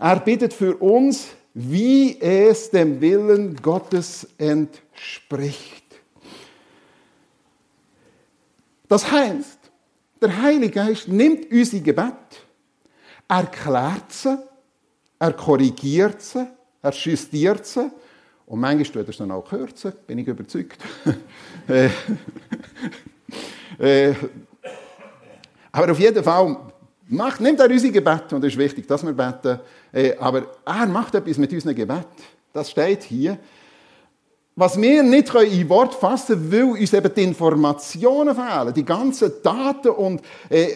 Er 0.00 0.18
bittet 0.18 0.52
für 0.52 0.76
uns, 0.76 1.28
wie 1.54 2.20
es 2.20 2.70
dem 2.70 3.00
Willen 3.00 3.56
Gottes 3.62 4.26
entspricht. 4.38 5.84
Das 8.88 9.10
heißt, 9.10 9.58
der 10.20 10.42
Heilige 10.42 10.70
Geist 10.70 11.08
nimmt 11.08 11.50
unsere 11.50 11.80
Gebet, 11.80 12.12
erklärt 13.28 14.10
sie, 14.12 14.38
er 15.24 15.32
korrigiert 15.32 16.20
sie, 16.20 16.46
er 16.82 16.92
justiert 16.92 17.64
sie 17.66 17.90
und 18.46 18.60
manchmal 18.60 18.84
tut 18.84 18.96
er 18.96 19.08
es 19.08 19.16
dann 19.16 19.30
auch 19.30 19.48
kürzen, 19.48 19.92
bin 20.06 20.18
ich 20.18 20.26
überzeugt. 20.26 20.80
Äh, 21.66 21.88
äh, 23.78 24.14
aber 25.72 25.92
auf 25.92 25.98
jeden 25.98 26.22
Fall 26.22 26.58
macht, 27.08 27.40
nimmt 27.40 27.58
er 27.58 27.70
unsere 27.70 27.90
Gebete 27.90 28.36
und 28.36 28.44
es 28.44 28.52
ist 28.52 28.58
wichtig, 28.58 28.86
dass 28.86 29.02
wir 29.02 29.14
beten. 29.14 29.60
Äh, 29.90 30.14
aber 30.18 30.46
er 30.66 30.86
macht 30.86 31.14
etwas 31.14 31.38
mit 31.38 31.50
unseren 31.54 31.74
Gebet. 31.74 32.06
Das 32.52 32.70
steht 32.70 33.04
hier. 33.04 33.38
Was 34.56 34.80
wir 34.80 35.02
nicht 35.02 35.34
in 35.34 35.68
Wort 35.68 35.94
fassen 35.94 36.48
können, 36.48 36.52
weil 36.52 36.80
uns 36.80 36.92
eben 36.92 37.12
die 37.12 37.24
Informationen 37.24 38.36
fehlen, 38.36 38.72
die 38.72 38.84
ganzen 38.84 39.32
Daten 39.42 39.88
und 39.88 40.22
äh, 40.48 40.68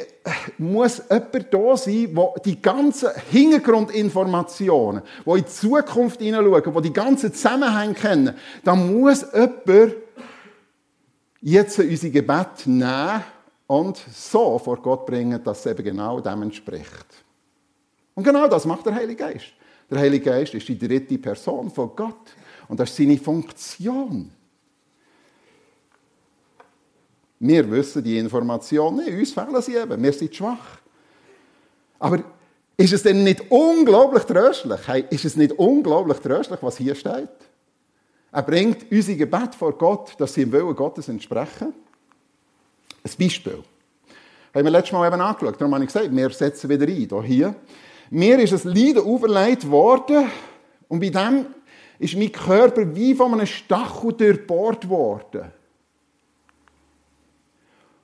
muss 0.58 1.00
jemand 1.08 1.54
da 1.54 1.76
sein, 1.76 2.12
der 2.12 2.32
die 2.44 2.60
ganzen 2.60 3.10
Hintergrundinformationen, 3.30 5.02
die 5.24 5.30
in 5.30 5.36
die 5.36 5.46
Zukunft 5.46 6.20
hineinschauen, 6.20 6.74
die 6.74 6.82
die 6.82 6.92
ganzen 6.92 7.32
Zusammenhänge 7.32 7.94
kennen, 7.94 8.34
da 8.64 8.74
muss 8.74 9.24
jemand 9.32 9.94
jetzt 11.40 11.78
unsere 11.78 12.12
Gebet 12.12 12.66
nehmen 12.66 13.22
und 13.68 14.02
so 14.12 14.58
vor 14.58 14.82
Gott 14.82 15.06
bringen, 15.06 15.40
dass 15.44 15.60
es 15.60 15.66
eben 15.66 15.84
genau 15.84 16.20
dem 16.20 16.42
entspricht. 16.42 17.06
Und 18.14 18.24
genau 18.24 18.48
das 18.48 18.64
macht 18.64 18.86
der 18.86 18.94
Heilige 18.96 19.22
Geist. 19.22 19.52
Der 19.88 20.00
Heilige 20.00 20.24
Geist 20.24 20.52
ist 20.54 20.66
die 20.66 20.76
dritte 20.76 21.16
Person 21.18 21.70
von 21.70 21.92
Gott. 21.94 22.34
Und 22.68 22.78
das 22.78 22.90
ist 22.90 22.96
seine 22.96 23.18
Funktion. 23.18 24.30
Wir 27.40 27.70
wissen 27.70 28.02
die 28.02 28.18
Informationen 28.18 28.98
nicht, 28.98 29.16
uns 29.16 29.32
fehlen 29.32 29.62
sie 29.62 29.76
eben, 29.76 30.02
wir 30.02 30.12
sind 30.12 30.34
schwach. 30.34 30.78
Aber 31.98 32.22
ist 32.76 32.92
es 32.92 33.02
denn 33.02 33.24
nicht 33.24 33.50
unglaublich 33.50 34.24
tröstlich? 34.24 34.80
Hey, 34.86 35.04
ist 35.10 35.24
es 35.24 35.36
nicht 35.36 35.52
unglaublich 35.52 36.18
tröstlich, 36.18 36.58
was 36.62 36.76
hier 36.76 36.94
steht? 36.94 37.28
Er 38.30 38.42
bringt 38.42 38.90
unser 38.90 39.14
Gebet 39.14 39.54
vor 39.54 39.76
Gott, 39.76 40.14
dass 40.18 40.34
sie 40.34 40.42
im 40.42 40.52
Willen 40.52 40.74
Gottes 40.76 41.08
entsprechen. 41.08 41.72
Ein 43.02 43.10
Beispiel. 43.18 43.62
Haben 44.54 44.64
wir 44.64 44.70
letztes 44.70 44.92
Mal 44.92 45.06
eben 45.08 45.20
angeschaut. 45.20 45.60
Darum 45.60 45.74
habe 45.74 45.84
ich 45.84 45.92
gesagt, 45.92 46.14
wir 46.14 46.30
setzen 46.30 46.68
wieder 46.68 46.86
ein. 46.86 47.24
Hier. 47.24 47.54
Mir 48.10 48.38
ist 48.38 48.52
ein 48.52 48.74
Leiden 48.74 49.04
auferlegt 49.04 49.68
worden 49.70 50.30
und 50.88 51.00
bei 51.00 51.10
dem 51.10 51.46
ist 51.98 52.16
mein 52.16 52.32
Körper 52.32 52.94
wie 52.94 53.14
von 53.14 53.34
einem 53.34 53.46
Stachel 53.46 54.12
durchbohrt 54.12 54.88
worden. 54.88 55.52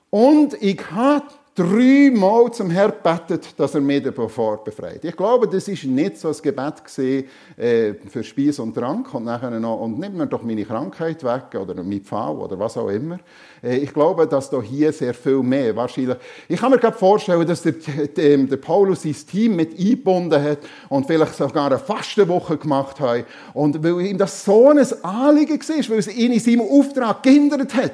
Und 0.09 0.61
ich 0.61 0.79
habe 0.91 1.25
dreimal 1.55 2.51
zum 2.51 2.69
Herrn 2.69 2.91
gebetet, 2.91 3.57
dass 3.57 3.75
er 3.75 3.81
mich 3.81 4.03
davor 4.03 4.61
befreit. 4.61 5.05
Ich 5.05 5.15
glaube, 5.15 5.47
das 5.47 5.69
ist 5.69 5.85
nicht 5.85 6.17
so 6.17 6.27
ein 6.27 6.35
Gebet 6.41 6.83
gewesen, 6.83 7.29
äh, 7.55 7.93
für 8.09 8.23
Speis 8.25 8.59
und 8.59 8.73
Trank 8.73 9.13
und 9.13 9.23
nachher 9.23 9.51
noch, 9.51 9.79
und 9.79 9.97
nimm 9.97 10.17
mir 10.17 10.27
doch 10.27 10.43
meine 10.43 10.65
Krankheit 10.65 11.23
weg 11.23 11.59
oder 11.59 11.81
mein 11.81 12.01
Pfau 12.01 12.43
oder 12.43 12.59
was 12.59 12.77
auch 12.77 12.89
immer. 12.89 13.19
Äh, 13.63 13.77
ich 13.77 13.93
glaube, 13.93 14.27
dass 14.27 14.49
da 14.49 14.61
hier 14.61 14.91
sehr 14.91 15.13
viel 15.13 15.41
mehr 15.41 15.73
wahrscheinlich. 15.77 16.17
Ich 16.49 16.59
kann 16.59 16.71
mir 16.71 16.77
gerade 16.77 16.97
vorstellen, 16.97 17.47
dass 17.47 17.61
der, 17.61 17.73
der, 17.73 18.37
der 18.37 18.57
Paulus 18.57 19.03
sein 19.03 19.15
Team 19.15 19.55
mit 19.55 19.79
eingebunden 19.79 20.43
hat 20.43 20.59
und 20.89 21.07
vielleicht 21.07 21.35
sogar 21.35 21.67
eine 21.67 21.79
Fastenwoche 21.79 22.57
gemacht 22.57 22.99
hat. 22.99 23.23
Und 23.53 23.81
weil 23.81 24.01
ihm 24.01 24.17
das 24.17 24.43
so 24.43 24.69
ein 24.69 24.79
Anliegen 25.03 25.57
war, 25.57 25.89
weil 25.89 25.99
es 25.99 26.13
ihn 26.13 26.33
in 26.33 26.39
seinem 26.41 26.61
Auftrag 26.61 27.23
gehindert 27.23 27.73
hat, 27.75 27.93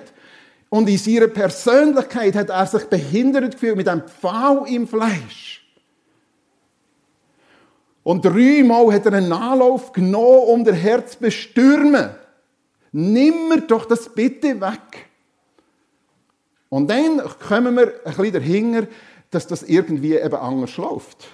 und 0.72 0.88
in 0.88 0.98
seiner 0.98 1.28
Persönlichkeit 1.28 2.34
hat 2.34 2.50
er 2.50 2.66
sich 2.66 2.86
behindert 2.86 3.52
gefühlt 3.52 3.76
mit 3.76 3.90
einem 3.90 4.04
Pfau 4.08 4.64
im 4.64 4.88
Fleisch. 4.88 5.62
Und 8.04 8.24
dreimal 8.24 8.94
hat 8.94 9.06
er 9.06 9.14
einen 9.14 9.34
Anlauf 9.34 9.92
genommen, 9.92 10.48
um 10.48 10.64
der 10.64 10.74
Herz 10.74 11.12
zu 11.12 11.20
bestürmen. 11.20 12.12
Nimm 12.94 13.50
mir 13.50 13.62
doch 13.62 13.84
das 13.86 14.08
bitte 14.08 14.62
weg. 14.62 15.10
Und 16.70 16.90
dann 16.90 17.22
kommen 17.46 17.76
wir 17.76 17.94
ein 18.06 18.16
bisschen 18.16 18.32
dahinter, 18.32 18.88
dass 19.30 19.48
das 19.48 19.64
irgendwie 19.64 20.16
eben 20.16 20.36
anders 20.36 20.78
läuft. 20.78 21.28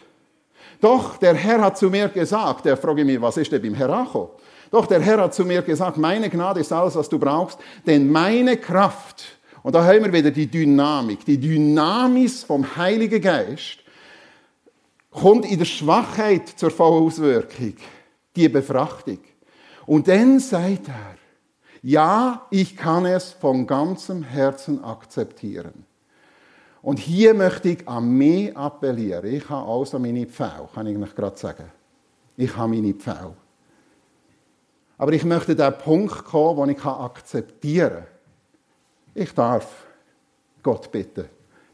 Doch, 0.82 1.18
der 1.18 1.36
Herr 1.36 1.62
hat 1.62 1.78
zu 1.78 1.92
mir 1.92 2.10
gesagt, 2.10 2.66
der 2.66 2.76
frage 2.76 3.06
mich, 3.06 3.22
was 3.22 3.38
ist 3.38 3.52
denn 3.52 3.62
beim 3.62 3.76
Herr 3.76 3.90
angekommen? 3.92 4.30
Doch 4.72 4.86
der 4.86 5.02
Herr 5.02 5.22
hat 5.22 5.34
zu 5.34 5.46
mir 5.46 5.62
gesagt, 5.62 5.98
meine 5.98 6.30
Gnade 6.30 6.60
ist 6.60 6.74
alles, 6.74 6.96
was 6.96 7.10
du 7.10 7.20
brauchst, 7.20 7.58
denn 7.86 8.12
meine 8.12 8.58
Kraft, 8.58 9.38
und 9.64 9.74
da 9.74 9.84
haben 9.84 10.04
wir 10.04 10.14
wieder 10.14 10.32
die 10.32 10.48
Dynamik, 10.48 11.26
die 11.26 11.40
Dynamis 11.40 12.44
vom 12.44 12.76
Heiligen 12.76 13.22
Geist, 13.22 13.80
kommt 15.12 15.46
in 15.46 15.58
der 15.58 15.66
Schwachheit 15.66 16.48
zur 16.50 16.72
Vollauswirkung, 16.72 17.76
die 18.36 18.50
Befrachtung. 18.50 19.20
Und 19.86 20.08
dann 20.08 20.40
sagt 20.40 20.90
er, 20.90 21.16
ja, 21.82 22.46
ich 22.52 22.76
kann 22.76 23.06
es 23.06 23.32
von 23.32 23.66
ganzem 23.66 24.24
Herzen 24.24 24.84
akzeptieren. 24.84 25.86
Und 26.82 27.00
hier 27.00 27.34
möchte 27.34 27.70
ich 27.70 27.88
an 27.88 28.10
mich 28.10 28.56
appellieren. 28.56 29.26
Ich 29.26 29.50
habe 29.50 29.70
also 29.70 29.98
meine 30.00 30.26
Pfau, 30.26 30.70
kann 30.74 30.88
ich 30.88 31.16
gerade 31.16 31.38
sagen. 31.38 31.66
Ich 32.36 32.56
habe 32.56 32.70
meine 32.70 32.94
Pfau. 32.94 33.36
Aber 34.98 35.14
ich 35.14 35.24
möchte 35.24 35.56
den 35.56 35.78
Punkt 35.78 36.26
kommen, 36.26 36.58
wo 36.58 36.66
ich 36.66 36.84
akzeptieren 36.84 37.90
kann. 37.92 38.08
Ich 39.14 39.34
darf 39.34 39.86
Gott 40.64 40.92
bitten, 40.92 41.26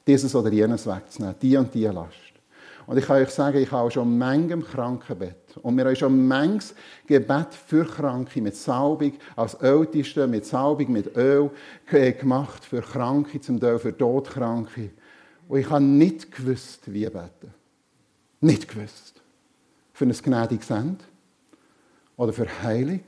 dieses 0.06 0.36
oder 0.36 0.52
jenes 0.52 0.86
wegzunehmen, 0.86 1.36
die 1.42 1.58
und 1.58 1.74
die 1.74 1.86
Last. 1.86 2.34
Und 2.86 2.98
ich 2.98 3.06
kann 3.06 3.22
euch 3.22 3.30
sagen, 3.30 3.60
ich 3.60 3.72
habe 3.72 3.90
schon 3.92 4.18
manchem 4.18 4.64
Krankenbett 4.64 5.58
und 5.62 5.78
wir 5.78 5.86
haben 5.86 5.96
schon 5.96 6.28
manches 6.28 6.76
Gebet 7.08 7.54
für 7.54 7.86
Kranke 7.86 8.42
mit 8.42 8.58
Salbung 8.58 9.14
als 9.38 9.54
Älteste, 9.56 10.28
mit 10.28 10.46
Salbung, 10.46 10.92
mit 10.92 11.16
Öl 11.16 11.50
gemacht 11.90 12.66
für 12.66 12.82
Kranke, 12.82 13.40
zum 13.40 13.60
Teil 13.60 13.80
für 13.80 13.98
Todkranke. 13.98 14.92
Und 15.48 15.60
ich 15.60 15.70
habe 15.70 15.84
nicht 15.84 16.32
gewusst, 16.32 16.92
wie 16.92 17.06
beten. 17.06 17.54
Nicht 18.42 18.68
gewusst. 18.68 19.22
Für 19.94 20.06
ein 20.06 20.12
gnädiges 20.12 20.70
Ende 20.70 21.06
oder 22.17 22.34
für 22.34 22.47
Heilung. 22.63 23.02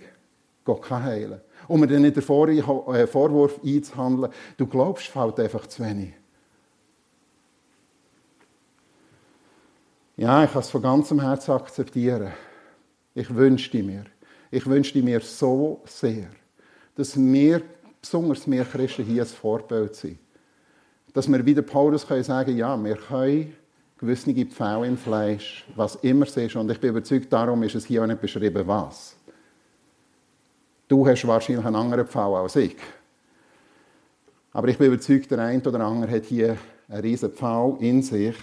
Gott 0.65 0.81
kann 0.81 1.03
heilen. 1.03 1.41
Um 1.67 1.79
mir 1.79 1.87
dann 1.87 2.01
nicht 2.01 2.15
den 2.15 2.23
äh, 2.23 3.07
Vorwurf 3.07 3.59
einzuhandeln, 3.63 4.31
du 4.57 4.65
glaubst, 4.65 5.07
fällt 5.07 5.39
einfach 5.39 5.67
zu 5.67 5.83
wenig. 5.83 6.13
Ja, 10.17 10.43
ich 10.43 10.51
kann 10.51 10.61
es 10.61 10.69
von 10.69 10.81
ganzem 10.81 11.21
Herzen 11.21 11.51
akzeptieren. 11.51 12.31
Ich 13.13 13.33
wünschte 13.33 13.83
mir, 13.83 14.05
ich 14.49 14.65
wünschte 14.65 15.01
mir 15.03 15.21
so 15.21 15.81
sehr, 15.85 16.27
dass 16.95 17.15
wir, 17.17 17.61
besonders 18.01 18.49
wir 18.49 18.65
Christen, 18.65 19.03
hier 19.03 19.23
ein 19.23 19.27
Vorbild 19.27 19.95
sind. 19.95 20.17
Dass 21.13 21.27
wir 21.27 21.45
wieder 21.45 21.61
Paulus 21.61 22.07
können 22.07 22.23
sagen 22.23 22.57
ja, 22.57 22.81
wir 22.81 22.95
können 22.95 23.55
gewisse 23.97 24.34
Pfähle 24.45 24.88
im 24.88 24.97
Fleisch, 24.97 25.65
was 25.75 25.95
immer 25.95 26.25
es 26.25 26.36
ist. 26.36 26.55
Und 26.55 26.69
ich 26.69 26.79
bin 26.79 26.89
überzeugt, 26.89 27.31
darum 27.31 27.63
ist 27.63 27.75
es 27.75 27.86
hier 27.86 28.03
auch 28.03 28.08
nicht 28.08 28.21
beschrieben, 28.21 28.67
was. 28.67 29.15
Du 30.88 31.08
hast 31.08 31.25
wahrscheinlich 31.27 31.65
einen 31.65 31.75
anderen 31.75 32.05
Pfau 32.05 32.36
als 32.36 32.55
ich. 32.58 32.75
Aber 34.53 34.67
ich 34.67 34.77
bin 34.77 34.88
überzeugt, 34.88 35.31
der 35.31 35.39
eine 35.39 35.62
oder 35.62 35.79
andere 35.79 36.12
hat 36.12 36.25
hier 36.25 36.58
einen 36.88 37.01
riesen 37.01 37.31
Pfau 37.31 37.77
in 37.79 38.01
sich. 38.01 38.36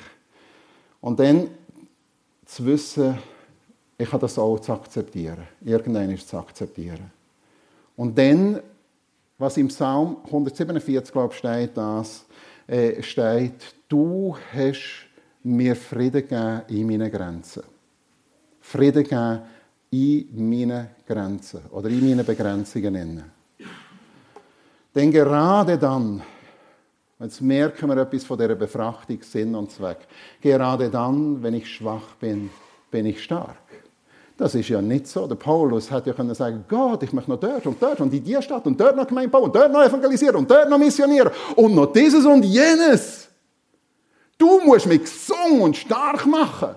Und 1.00 1.18
dann 1.20 1.48
zu 2.44 2.66
wissen, 2.66 3.18
ich 3.96 4.12
habe 4.12 4.20
das 4.20 4.38
auch 4.38 4.58
zu 4.58 4.72
akzeptieren. 4.72 5.46
Irgendwann 5.64 6.10
ist 6.10 6.28
zu 6.28 6.36
akzeptieren. 6.36 7.10
Und 7.96 8.18
dann, 8.18 8.60
was 9.38 9.56
im 9.56 9.68
Psalm 9.68 10.16
147, 10.24 11.12
glaube 11.12 11.32
ich, 11.32 11.38
steht, 11.38 11.76
das, 11.76 12.24
äh, 12.66 13.02
steht, 13.02 13.74
du 13.88 14.36
hast 14.52 15.06
mir 15.44 15.76
Frieden 15.76 16.28
gegeben 16.28 16.62
in 16.68 16.86
meinen 16.86 17.10
Grenzen. 17.10 17.62
Frieden 18.60 19.04
gegeben 19.04 19.40
in 19.90 20.48
meinen 20.48 20.88
Grenzen 21.06 21.60
oder 21.70 21.88
in 21.88 22.08
meinen 22.08 22.24
Begrenzungen. 22.24 23.22
Denn 24.94 25.10
gerade 25.10 25.78
dann, 25.78 26.22
jetzt 27.18 27.40
merken 27.40 27.88
wir 27.88 27.96
etwas 27.96 28.24
von 28.24 28.38
dieser 28.38 28.54
Befrachtung, 28.54 29.18
Sinn 29.22 29.54
und 29.54 29.70
Zweck, 29.70 30.06
gerade 30.40 30.90
dann, 30.90 31.42
wenn 31.42 31.54
ich 31.54 31.68
schwach 31.68 32.14
bin, 32.20 32.50
bin 32.90 33.06
ich 33.06 33.22
stark. 33.22 33.56
Das 34.36 34.54
ist 34.54 34.68
ja 34.68 34.82
nicht 34.82 35.06
so. 35.06 35.26
Der 35.26 35.34
Paulus 35.34 35.90
hätte 35.90 36.10
ja 36.10 36.16
können 36.16 36.34
sagen, 36.34 36.64
Gott, 36.68 37.02
ich 37.02 37.12
möchte 37.12 37.30
noch 37.30 37.38
dort 37.38 37.66
und 37.66 37.80
dort 37.80 38.00
und 38.00 38.12
in 38.12 38.24
die 38.24 38.40
Stadt 38.42 38.66
und 38.66 38.80
dort 38.80 38.96
noch 38.96 39.06
Gemeinde 39.06 39.30
bauen 39.30 39.44
und 39.44 39.54
dort 39.54 39.72
noch 39.72 39.82
evangelisieren 39.82 40.36
und 40.36 40.50
dort 40.50 40.68
noch 40.68 40.78
missionieren 40.78 41.30
und 41.54 41.74
noch 41.74 41.92
dieses 41.92 42.24
und 42.24 42.44
jenes. 42.44 43.21
Du 44.42 44.58
musst 44.58 44.86
mich 44.86 45.02
gesund 45.02 45.60
und 45.60 45.76
stark 45.76 46.26
machen. 46.26 46.74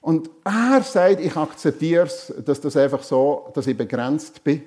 Und 0.00 0.30
er 0.44 0.80
sagt, 0.80 1.18
ich 1.18 1.36
akzeptiere 1.36 2.06
es, 2.06 2.32
dass 2.44 2.60
das 2.60 2.76
einfach 2.76 3.02
so, 3.02 3.50
dass 3.52 3.66
ich 3.66 3.76
begrenzt 3.76 4.44
bin. 4.44 4.62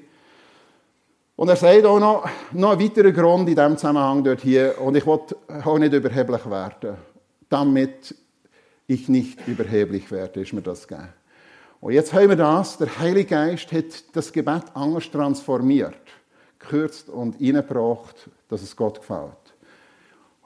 Und 1.38 1.48
er 1.48 1.56
sagt 1.56 1.86
auch 1.86 2.02
noch, 2.02 2.28
noch 2.52 2.72
einen 2.72 2.82
weiteren 2.82 3.14
Grund 3.14 3.48
in 3.48 3.56
diesem 3.56 3.78
Zusammenhang 3.78 4.26
dort 4.26 4.42
hier, 4.42 4.76
und 4.82 4.98
ich 4.98 5.08
will 5.08 5.22
auch 5.64 5.80
nicht 5.80 5.94
überheblich 5.94 6.50
werden, 6.50 6.98
damit 7.48 8.14
ich 8.88 9.08
nicht 9.08 9.48
überheblich 9.48 10.12
werde, 10.12 10.42
ist 10.42 10.52
mir 10.52 10.62
das 10.62 10.86
gegeben. 10.86 11.14
Und 11.80 11.94
jetzt 11.94 12.12
haben 12.12 12.28
wir 12.28 12.36
das, 12.36 12.78
der 12.78 13.00
Heilige 13.00 13.30
Geist 13.30 13.72
hat 13.72 14.04
das 14.12 14.34
Gebet 14.34 14.64
anders 14.74 15.10
transformiert, 15.10 15.96
gekürzt 16.60 17.08
und 17.08 17.40
reingebracht, 17.40 18.30
dass 18.50 18.64
es 18.64 18.76
Gott 18.76 19.00
gefällt. 19.00 19.47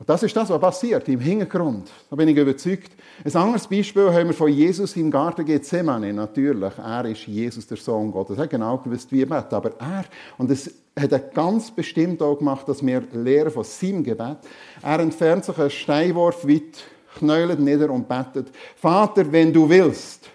Und 0.01 0.09
das 0.09 0.23
ist 0.23 0.35
das, 0.35 0.49
was 0.49 0.59
passiert 0.59 1.07
im 1.09 1.19
Hintergrund. 1.19 1.91
Da 2.09 2.15
bin 2.15 2.27
ich 2.27 2.35
überzeugt. 2.35 2.91
Ein 3.23 3.35
anderes 3.35 3.67
Beispiel 3.67 4.11
haben 4.11 4.29
wir 4.29 4.33
von 4.33 4.51
Jesus 4.51 4.95
im 4.95 5.11
Garten 5.11 5.45
Gethsemane. 5.45 6.11
Natürlich, 6.11 6.75
er 6.79 7.05
ist 7.05 7.27
Jesus, 7.27 7.67
der 7.67 7.77
Sohn 7.77 8.11
Gottes. 8.11 8.35
Er 8.35 8.45
hat 8.45 8.49
genau 8.49 8.79
gewusst, 8.79 9.11
wie 9.11 9.21
er 9.21 9.27
betet. 9.27 9.53
Aber 9.53 9.69
er, 9.79 10.05
und 10.39 10.49
das 10.49 10.71
hat 10.99 11.11
er 11.11 11.19
ganz 11.19 11.69
bestimmt 11.69 12.19
auch 12.23 12.35
gemacht, 12.35 12.67
dass 12.67 12.83
wir 12.83 13.03
lernen 13.13 13.51
von 13.51 13.63
seinem 13.63 14.03
Gebet. 14.03 14.37
Er 14.81 14.99
entfernt 15.01 15.45
sich 15.45 15.59
einen 15.59 15.69
Steinwurf 15.69 16.47
weit, 16.47 16.83
knäulet 17.19 17.59
nieder 17.59 17.91
und 17.91 18.07
betet. 18.07 18.47
Vater, 18.77 19.31
wenn 19.31 19.53
du 19.53 19.69
willst, 19.69 20.30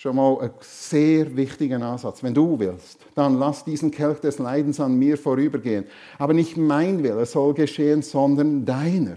Schon 0.00 0.14
mal 0.14 0.38
ein 0.40 0.50
sehr 0.60 1.36
wichtiger 1.36 1.82
Ansatz. 1.82 2.22
Wenn 2.22 2.32
du 2.32 2.56
willst, 2.56 3.00
dann 3.16 3.36
lass 3.36 3.64
diesen 3.64 3.90
Kelch 3.90 4.20
des 4.20 4.38
Leidens 4.38 4.78
an 4.78 4.96
mir 4.96 5.18
vorübergehen. 5.18 5.86
Aber 6.18 6.34
nicht 6.34 6.56
mein 6.56 7.02
Wille 7.02 7.26
soll 7.26 7.52
geschehen, 7.52 8.02
sondern 8.02 8.64
deiner. 8.64 9.16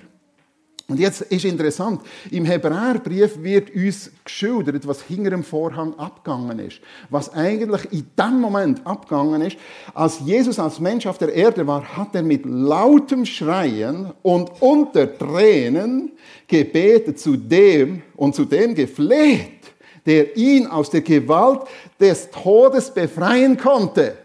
Und 0.87 0.99
jetzt 0.99 1.21
ist 1.21 1.45
interessant, 1.45 2.01
im 2.31 2.45
Hebräerbrief 2.45 3.43
wird 3.43 3.69
uns 3.75 4.09
geschildert, 4.23 4.87
was 4.87 5.03
hinter 5.03 5.29
dem 5.29 5.43
Vorhang 5.43 5.93
abgegangen 5.99 6.57
ist. 6.57 6.81
Was 7.11 7.31
eigentlich 7.31 7.93
in 7.93 8.07
dem 8.17 8.41
Moment 8.41 8.81
abgegangen 8.83 9.43
ist, 9.43 9.57
als 9.93 10.21
Jesus 10.21 10.57
als 10.57 10.79
Mensch 10.79 11.05
auf 11.05 11.19
der 11.19 11.31
Erde 11.31 11.67
war, 11.67 11.95
hat 11.95 12.15
er 12.15 12.23
mit 12.23 12.43
lautem 12.43 13.27
Schreien 13.27 14.13
und 14.23 14.49
unter 14.59 15.15
Tränen 15.15 16.13
gebetet 16.47 17.19
zu 17.19 17.37
dem 17.37 18.01
und 18.15 18.33
zu 18.33 18.45
dem 18.45 18.73
gefleht 18.73 19.61
der 20.05 20.35
ihn 20.35 20.67
aus 20.67 20.89
der 20.89 21.01
Gewalt 21.01 21.61
des 21.99 22.29
Todes 22.31 22.91
befreien 22.91 23.57
konnte. 23.57 24.17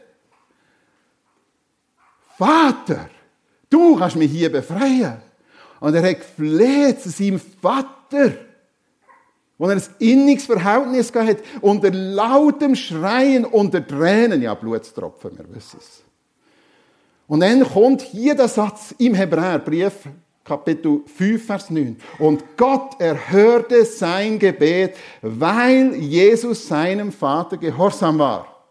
Vater, 2.39 3.09
du 3.71 3.97
kannst 3.97 4.17
mich 4.17 4.31
hier 4.31 4.51
befreien. 4.51 5.19
Und 5.81 5.95
er 5.95 6.09
hat 6.09 6.19
gefleht 6.19 7.01
zu 7.03 7.11
seinem 7.11 7.41
Vater, 7.41 8.33
wo 9.59 9.67
er 9.67 9.77
ein 9.77 9.83
inniges 9.99 10.47
Verhältnis 10.47 11.13
gehabt 11.13 11.43
unter 11.61 11.91
lautem 11.91 12.75
Schreien, 12.75 13.45
unter 13.45 13.87
Tränen, 13.87 14.43
ja, 14.43 14.55
Blutstropfen, 14.55 15.37
wir 15.39 15.55
wissen 15.55 15.79
es. 15.81 16.03
Und 17.27 17.41
dann 17.41 17.65
kommt 17.65 18.03
hier 18.03 18.35
der 18.35 18.49
Satz 18.49 18.95
im 18.99 19.15
Hebräerbrief, 19.15 20.09
Kapitel 20.47 21.03
5, 21.07 21.45
Vers 21.45 21.71
9. 21.71 21.97
Und 22.21 22.57
Gott 22.57 23.01
erhörte 23.01 23.85
sein 23.85 24.39
Gebet, 24.39 24.97
weil 25.21 25.97
Jesus 25.97 26.69
seinem 26.69 27.11
Vater 27.11 27.57
gehorsam 27.57 28.21
war. 28.21 28.65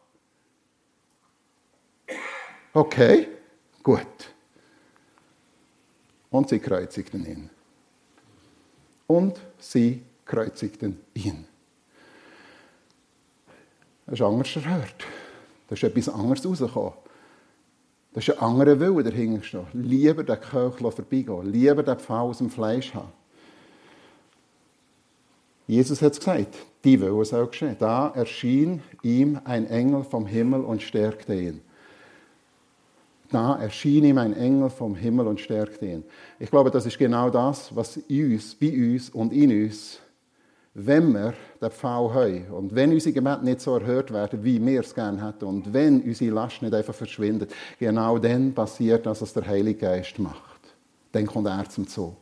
Okay, 2.74 3.28
gut. 3.84 4.08
Und 6.30 6.48
sie 6.48 6.60
kreuzigten 6.60 7.26
ihn. 7.26 7.50
Und 9.08 9.38
sie 9.60 10.02
kreuzigten 10.24 11.02
ihn. 11.14 11.46
Das 14.06 14.16
ist 14.16 14.22
anders 14.22 14.56
erhört. 14.56 15.06
Da 15.68 15.76
ist 15.76 15.84
etwas 15.84 16.08
anderes 16.08 16.46
rausgekommen. 16.46 17.05
Das 18.16 18.26
ist 18.26 18.40
ein 18.40 18.40
anderer 18.40 18.80
Wille 18.80 19.04
dahinter 19.04 19.44
stehen. 19.44 19.66
Lieber 19.74 20.24
den 20.24 20.40
Kelch 20.40 20.78
vorbeigehen. 20.78 21.52
Lieber 21.52 21.84
den 21.84 22.00
Pfau 22.00 22.30
aus 22.30 22.38
dem 22.38 22.50
Fleisch 22.50 22.94
haben. 22.94 23.12
Jesus 25.68 26.02
hat 26.02 26.14
es 26.14 26.20
gesagt, 26.20 26.56
die 26.86 27.02
Wille 27.02 27.26
soll 27.26 27.48
geschehen. 27.48 27.76
Da 27.78 28.14
erschien 28.16 28.82
ihm 29.04 29.42
ein 29.44 29.68
Engel 29.68 30.06
vom 30.06 30.26
Himmel 30.26 30.62
und 30.62 30.82
stärkte 30.82 31.36
ihn. 31.36 31.62
Da 33.32 33.58
erschien 33.60 34.06
ihm 34.06 34.18
ein 34.18 34.34
Engel 34.34 34.70
vom 34.70 34.96
Himmel 34.96 35.28
und 35.28 35.42
stärkte 35.42 35.86
ihn. 35.86 36.04
Ich 36.40 36.50
glaube, 36.50 36.72
das 36.72 36.86
ist 36.86 36.98
genau 36.98 37.30
das, 37.30 37.76
was 37.76 37.98
uns, 37.98 38.56
bei 38.56 38.72
uns 38.72 39.10
und 39.10 39.34
in 39.34 39.66
uns 39.66 40.00
wenn 40.78 41.14
wir 41.14 41.34
den 41.62 41.72
Pfau 41.72 42.14
haben 42.14 42.48
und 42.52 42.76
wenn 42.76 42.92
unsere 42.92 43.14
Gebete 43.14 43.46
nicht 43.46 43.62
so 43.62 43.78
erhört 43.78 44.12
werden, 44.12 44.44
wie 44.44 44.64
wir 44.64 44.82
es 44.82 44.94
gerne 44.94 45.26
hätten 45.26 45.46
und 45.46 45.74
wenn 45.74 46.02
unsere 46.02 46.36
Last 46.36 46.62
nicht 46.62 46.74
einfach 46.74 46.94
verschwindet, 46.94 47.54
genau 47.80 48.18
dann 48.18 48.54
passiert 48.54 49.06
das, 49.06 49.22
was 49.22 49.32
der 49.32 49.48
Heilige 49.48 49.80
Geist 49.80 50.20
macht. 50.20 50.60
Dann 51.14 51.26
kommt 51.26 51.48
er 51.48 51.70
zum 51.70 51.88
Zug. 51.88 52.18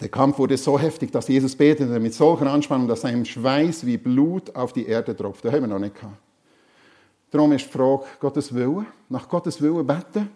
Der 0.00 0.08
Kampf 0.08 0.36
wurde 0.38 0.56
so 0.56 0.76
heftig, 0.76 1.12
dass 1.12 1.28
Jesus 1.28 1.54
betete 1.54 1.98
mit 2.00 2.12
solcher 2.12 2.50
Anspannung, 2.50 2.88
dass 2.88 3.02
sein 3.02 3.24
Schweiß 3.24 3.86
wie 3.86 3.96
Blut 3.96 4.54
auf 4.54 4.72
die 4.72 4.84
Erde 4.84 5.16
tropft. 5.16 5.44
Das 5.44 5.52
haben 5.52 5.62
wir 5.62 5.68
noch 5.68 5.78
nicht 5.78 5.94
gehabt. 5.94 6.18
Darum 7.30 7.52
ist 7.52 7.66
die 7.66 7.70
Frage, 7.70 8.04
Gottes 8.18 8.52
Willen, 8.52 8.86
nach 9.08 9.28
Gottes 9.28 9.62
Willen 9.62 9.86
beten. 9.86 10.28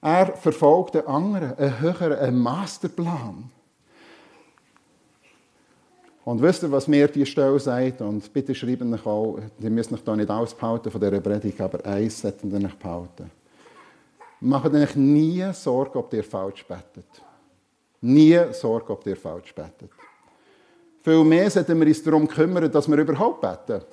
Er 0.00 0.26
verfolgt 0.36 0.96
einen 0.96 1.06
anderen, 1.06 1.58
einen 1.58 1.80
höheren, 1.80 2.12
einen 2.12 2.38
Masterplan. 2.38 3.50
Und 6.24 6.40
wisst 6.40 6.62
ihr, 6.62 6.72
was 6.72 6.88
mir 6.88 7.06
die 7.08 7.26
Stelle 7.26 7.58
sagt? 7.60 8.00
Und 8.00 8.32
bitte 8.32 8.54
schreibt 8.54 8.82
euch 8.82 9.06
auch, 9.06 9.38
ihr 9.58 9.70
müsst 9.70 9.92
euch 9.92 10.02
da 10.02 10.16
nicht 10.16 10.30
ausbehalten 10.30 10.90
von 10.90 11.00
dieser 11.00 11.20
Predigt, 11.20 11.60
aber 11.60 11.84
eins 11.84 12.20
sollten 12.20 12.50
ihr 12.50 12.66
euch 12.66 12.76
behalten. 12.76 13.30
Macht 14.40 14.72
euch 14.72 14.96
nie 14.96 15.44
Sorge, 15.52 15.98
ob 15.98 16.12
ihr 16.14 16.24
falsch 16.24 16.64
betet. 16.66 17.06
Nie 18.00 18.40
Sorge, 18.52 18.92
ob 18.92 19.06
ihr 19.06 19.16
falsch 19.16 19.54
betet. 19.54 19.90
Vielmehr 21.02 21.50
sollten 21.50 21.78
wir 21.78 21.86
uns 21.86 22.02
darum 22.02 22.26
kümmern, 22.26 22.72
dass 22.72 22.88
wir 22.88 22.96
überhaupt 22.96 23.42
beten. 23.42 23.84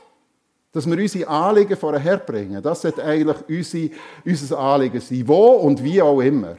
Dass 0.71 0.89
wir 0.89 0.97
unsere 0.97 1.27
Anliegen 1.27 1.75
vorher 1.75 2.17
bringen. 2.17 2.61
Das 2.63 2.81
sollte 2.81 3.03
eigentlich 3.03 3.37
unsere, 3.49 3.89
unser 4.23 4.57
Anliegen 4.57 5.01
sein. 5.01 5.27
Wo 5.27 5.47
und 5.55 5.83
wie 5.83 6.01
auch 6.01 6.21
immer. 6.21 6.55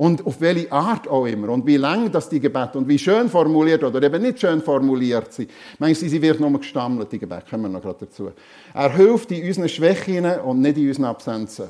Und 0.00 0.26
auf 0.26 0.40
welche 0.40 0.72
Art 0.72 1.06
auch 1.08 1.26
immer. 1.26 1.50
Und 1.50 1.66
wie 1.66 1.76
lang 1.76 2.10
das 2.10 2.26
die 2.26 2.40
Gebete 2.40 2.78
und 2.78 2.88
wie 2.88 2.98
schön 2.98 3.28
formuliert 3.28 3.84
oder 3.84 4.02
eben 4.02 4.22
nicht 4.22 4.40
schön 4.40 4.62
formuliert 4.62 5.30
sind. 5.30 5.50
Meinst 5.78 6.00
du, 6.00 6.08
sie 6.08 6.22
wird 6.22 6.40
nur 6.40 6.58
gestammelt, 6.58 7.12
die 7.12 7.18
Gebete? 7.18 7.44
Kommen 7.50 7.64
wir 7.64 7.68
noch 7.68 7.82
gerade 7.82 8.06
dazu. 8.06 8.32
Er 8.72 8.90
hilft 8.96 9.30
in 9.30 9.46
unseren 9.46 9.68
Schwächen 9.68 10.24
und 10.24 10.62
nicht 10.62 10.78
in 10.78 10.88
unseren 10.88 11.04
Absenzen. 11.04 11.68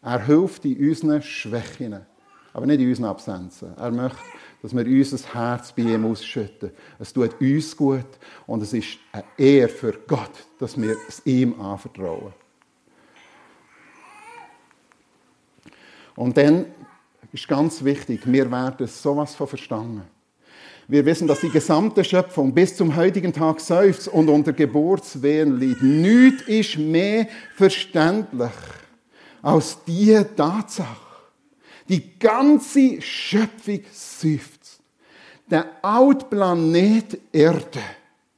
Er 0.00 0.24
hilft 0.24 0.64
in 0.64 0.88
unseren 0.88 1.20
Schwächen, 1.20 2.00
aber 2.54 2.64
nicht 2.64 2.80
in 2.80 2.88
unseren 2.88 3.10
Absenzen. 3.10 3.76
Er 3.76 3.90
möchte, 3.90 4.18
dass 4.62 4.74
wir 4.74 4.86
unser 4.86 5.34
Herz 5.34 5.70
bei 5.70 5.82
ihm 5.82 6.06
ausschütten. 6.06 6.70
Es 6.98 7.12
tut 7.12 7.38
uns 7.42 7.76
gut 7.76 8.08
und 8.46 8.62
es 8.62 8.72
ist 8.72 8.96
eine 9.12 9.24
Ehre 9.36 9.68
für 9.68 9.92
Gott, 10.06 10.32
dass 10.58 10.80
wir 10.80 10.96
es 11.06 11.20
ihm 11.26 11.60
anvertrauen. 11.60 12.32
Und 16.16 16.36
dann 16.36 16.66
ist 17.32 17.48
ganz 17.48 17.82
wichtig, 17.82 18.20
wir 18.24 18.50
werden 18.50 18.86
sowas 18.86 19.34
von 19.34 19.48
verstanden. 19.48 20.02
Wir 20.86 21.04
wissen, 21.06 21.26
dass 21.26 21.40
die 21.40 21.48
gesamte 21.48 22.04
Schöpfung 22.04 22.52
bis 22.52 22.76
zum 22.76 22.94
heutigen 22.94 23.32
Tag 23.32 23.58
seufzt 23.60 24.06
und 24.08 24.28
unter 24.28 24.52
Geburtswehen 24.52 25.58
liegt. 25.58 25.82
Nichts 25.82 26.42
ist 26.42 26.78
mehr 26.78 27.26
verständlich 27.56 28.50
als 29.40 29.78
diese 29.86 30.34
Tatsache. 30.34 30.96
Die 31.88 32.18
ganze 32.18 33.00
Schöpfung 33.00 33.80
seufzt. 33.92 34.80
Der 35.50 35.66
alte 35.82 36.26
Planet 36.26 37.18
Erde, 37.32 37.80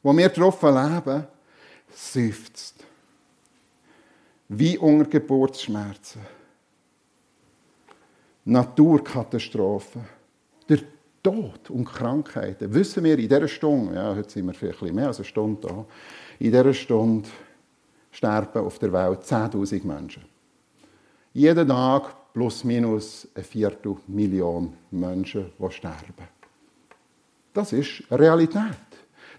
wo 0.02 0.16
wir 0.16 0.28
drauf 0.28 0.62
leben, 0.62 1.26
seufzt. 1.92 2.74
Wie 4.48 4.78
unter 4.78 5.08
Geburtsschmerzen. 5.10 6.35
Naturkatastrophen, 8.46 10.02
der 10.68 10.78
Tod 11.22 11.68
und 11.70 11.84
Krankheiten, 11.84 12.72
wissen 12.72 13.02
wir 13.02 13.18
in 13.18 13.28
dieser 13.28 13.48
Stunde, 13.48 13.94
ja, 13.96 14.14
heute 14.14 14.30
sind 14.30 14.46
wir 14.46 14.54
vielleicht 14.54 14.94
mehr 14.94 15.08
als 15.08 15.18
eine 15.18 15.24
Stunde 15.24 15.66
da, 15.66 15.84
in 16.38 16.52
dieser 16.52 16.72
Stunde 16.72 17.28
sterben 18.12 18.64
auf 18.64 18.78
der 18.78 18.92
Welt 18.92 19.22
10.000 19.22 19.84
Menschen. 19.84 20.24
Jeden 21.32 21.68
Tag 21.68 22.32
plus 22.32 22.62
minus 22.62 23.26
eine 23.34 23.42
Viertelmillion 23.42 24.72
Menschen, 24.92 25.52
die 25.58 25.70
sterben. 25.72 26.28
Das 27.52 27.72
ist 27.72 28.04
Realität. 28.10 28.62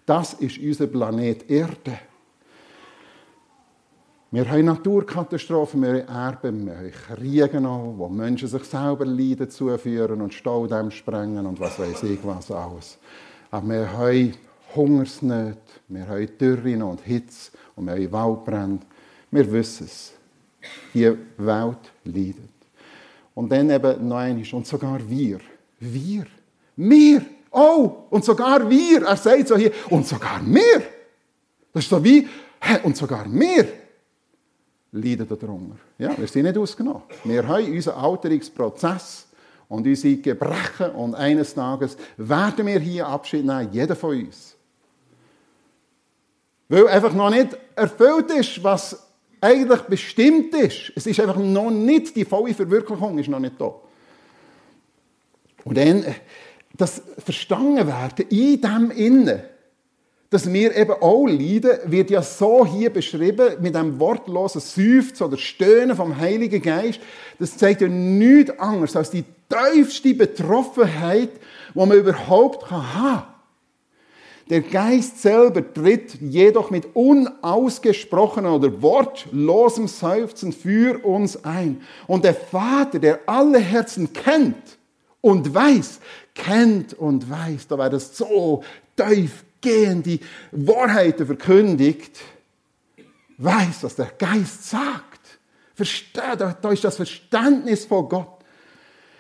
Das 0.06 0.34
ist 0.34 0.58
unser 0.58 0.88
Planet 0.88 1.50
Erde. 1.50 2.00
Wir 4.30 4.50
haben 4.50 4.66
Naturkatastrophen, 4.66 5.82
wir 5.82 6.06
haben 6.06 6.10
Erben, 6.10 6.66
wir 6.66 6.76
haben 6.76 6.92
Kriege 6.92 7.64
wo 7.64 8.10
Menschen 8.10 8.50
sich 8.50 8.64
selber 8.66 9.06
Leiden 9.06 9.50
zuführen 9.50 10.20
und 10.20 10.34
Staudämme 10.34 10.92
sprengen 10.92 11.46
und 11.46 11.58
was 11.62 11.80
weiß 11.80 12.04
ich 12.04 12.20
was 12.24 12.52
alles. 12.52 12.98
Aber 13.50 13.70
wir 13.70 13.90
haben 13.94 14.34
Hungersnöte, 14.76 15.62
wir 15.88 16.06
haben 16.06 16.28
Dürren 16.38 16.82
und 16.82 17.00
Hitze 17.00 17.52
und 17.78 17.86
wir 17.86 17.94
haben 17.94 18.12
Waldbrände. 18.12 18.86
Wir 19.32 19.50
wissen 19.50 19.86
es. 19.86 20.12
Die 20.94 21.10
Welt 21.38 21.94
leidet. 22.04 22.50
Und 23.34 23.50
dann 23.50 23.70
eben 23.70 24.10
noch 24.10 24.18
einmal, 24.18 24.46
und 24.52 24.68
sogar 24.68 25.00
wir. 25.10 25.40
Wir. 25.80 26.26
Wir. 26.76 27.22
Oh, 27.50 28.08
und 28.10 28.26
sogar 28.26 28.70
wir. 28.70 29.04
Er 29.04 29.16
sagt 29.16 29.48
so 29.48 29.56
hier, 29.56 29.72
und 29.90 30.06
sogar 30.06 30.42
wir. 30.46 30.84
Das 31.72 31.84
ist 31.84 31.90
so 31.90 32.04
wie, 32.04 32.28
und 32.84 32.98
sogar 32.98 33.26
wir 33.32 33.87
leiden 34.92 35.28
darunter. 35.28 35.76
Ja, 35.98 36.18
wir 36.18 36.28
sind 36.28 36.44
nicht 36.44 36.58
ausgenommen. 36.58 37.04
Wir 37.24 37.48
haben 37.48 37.72
unseren 37.72 37.96
Alterungsprozess 37.96 39.28
und 39.68 39.86
unsere 39.86 40.16
Gebrechen 40.18 40.92
und 40.92 41.16
eines 41.16 41.54
Tages 41.54 41.98
werden 42.18 42.66
wir 42.66 42.80
hier 42.80 43.08
Abschied 43.08 43.46
nehmen, 43.46 43.70
jeder 43.72 43.96
von 43.96 44.18
uns. 44.18 44.56
Weil 46.70 46.88
einfach 46.88 47.14
noch 47.14 47.30
nicht 47.30 47.58
erfüllt 47.76 48.32
ist, 48.32 48.64
was 48.64 49.08
eigentlich 49.40 49.82
bestimmt 49.82 50.54
ist. 50.56 50.92
Es 50.96 51.06
ist 51.06 51.20
einfach 51.20 51.38
noch 51.38 51.70
nicht, 51.70 52.16
die 52.16 52.26
volle 52.26 52.54
Verwirklichung 52.54 53.18
ist 53.18 53.30
noch 53.30 53.40
nicht 53.40 53.60
da. 53.60 53.74
Und 55.64 55.78
dann, 55.78 56.06
das 56.76 57.02
Verstanden 57.18 57.88
werden 57.88 58.26
in 58.30 58.62
dem 58.62 58.92
Innen, 58.92 59.42
dass 60.30 60.52
wir 60.52 60.76
eben 60.76 60.92
auch 60.92 61.26
leiden, 61.26 61.80
wird 61.86 62.10
ja 62.10 62.22
so 62.22 62.66
hier 62.66 62.90
beschrieben, 62.90 63.56
mit 63.62 63.76
einem 63.76 64.00
wortlosen 64.00 64.62
Seufzen 64.62 65.24
oder 65.24 65.38
Stöhnen 65.38 65.96
vom 65.96 66.18
Heiligen 66.18 66.62
Geist. 66.62 67.00
Das 67.40 67.58
zeigt 67.58 67.82
ja 67.82 67.88
nichts 67.88 68.58
anderes 68.60 68.96
als 68.96 69.10
die 69.10 69.24
tiefste 69.50 70.14
Betroffenheit, 70.14 71.30
die 71.74 71.80
man 71.80 71.92
überhaupt 71.92 72.70
haben 72.70 72.94
kann. 72.94 73.24
Der 74.50 74.62
Geist 74.62 75.22
selber 75.22 75.74
tritt 75.74 76.22
jedoch 76.22 76.70
mit 76.70 76.96
unausgesprochenem 76.96 78.54
oder 78.54 78.82
wortlosem 78.82 79.88
Seufzen 79.90 80.54
für 80.54 81.04
uns 81.04 81.44
ein. 81.44 81.82
Und 82.08 82.24
der 82.24 82.34
Vater, 82.34 83.00
der 83.00 83.20
alle 83.26 83.60
Herzen 83.60 84.14
kennt 84.14 84.78
und 85.20 85.54
weiß, 85.54 86.00
kennt 86.34 86.94
und 86.94 87.30
weiß, 87.30 87.68
da 87.68 87.78
werden 87.78 88.00
so 88.00 88.64
tiefgehende 89.62 90.20
Wahrheiten 90.52 91.26
verkündigt, 91.26 92.20
weiß, 93.38 93.84
was 93.84 93.96
der 93.96 94.12
Geist 94.18 94.70
sagt. 94.70 95.40
Versteht, 95.76 96.40
da 96.40 96.72
ist 96.72 96.84
das 96.84 96.96
Verständnis 96.96 97.86
von 97.86 98.10
Gott. 98.10 98.37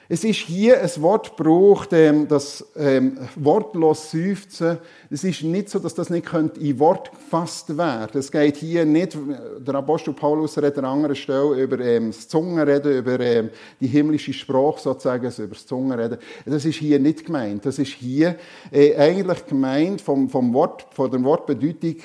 Es 0.10 0.24
ist 0.24 0.40
hier 0.40 0.82
ein 0.82 1.02
Wort 1.02 1.36
gebraucht, 1.36 1.90
ähm, 1.92 2.30
das 2.30 2.66
ähm, 2.78 3.18
wortlos 3.36 4.10
seufzen. 4.12 4.78
Es 5.10 5.26
ist 5.26 5.44
nicht 5.44 5.70
so, 5.70 5.80
dass 5.80 5.96
das 5.96 6.10
nicht 6.10 6.26
in 6.34 6.80
Wort 6.80 7.12
gefasst 7.12 7.78
werden 7.78 8.18
Es 8.18 8.32
geht 8.32 8.56
hier 8.56 8.86
nicht, 8.86 9.18
der 9.60 9.76
Apostel 9.76 10.14
Paulus 10.14 10.58
redet 10.58 10.78
an 10.78 10.86
einer 10.86 10.94
anderen 10.94 11.16
Stelle 11.18 11.62
über 11.62 11.80
ähm, 11.82 12.12
das 12.12 12.26
Zungenreden, 12.30 13.00
über 13.00 13.20
ähm, 13.20 13.50
die 13.82 13.88
himmlische 13.88 14.32
Sprache 14.32 14.80
sozusagen, 14.80 15.26
also 15.26 15.44
über 15.44 15.56
das 15.56 15.68
Zungenreden. 15.68 16.20
Das 16.46 16.64
ist 16.64 16.78
hier 16.78 17.00
nicht 17.00 17.26
gemeint. 17.26 17.66
Das 17.66 17.78
ist 17.78 17.92
hier 17.92 18.38
äh, 18.72 18.96
eigentlich 18.96 19.46
gemeint 19.46 20.00
vom, 20.00 20.30
vom 20.30 20.54
Wort, 20.54 20.88
von 20.92 21.12
der 21.12 21.22
Wortbedeutung, 21.22 21.98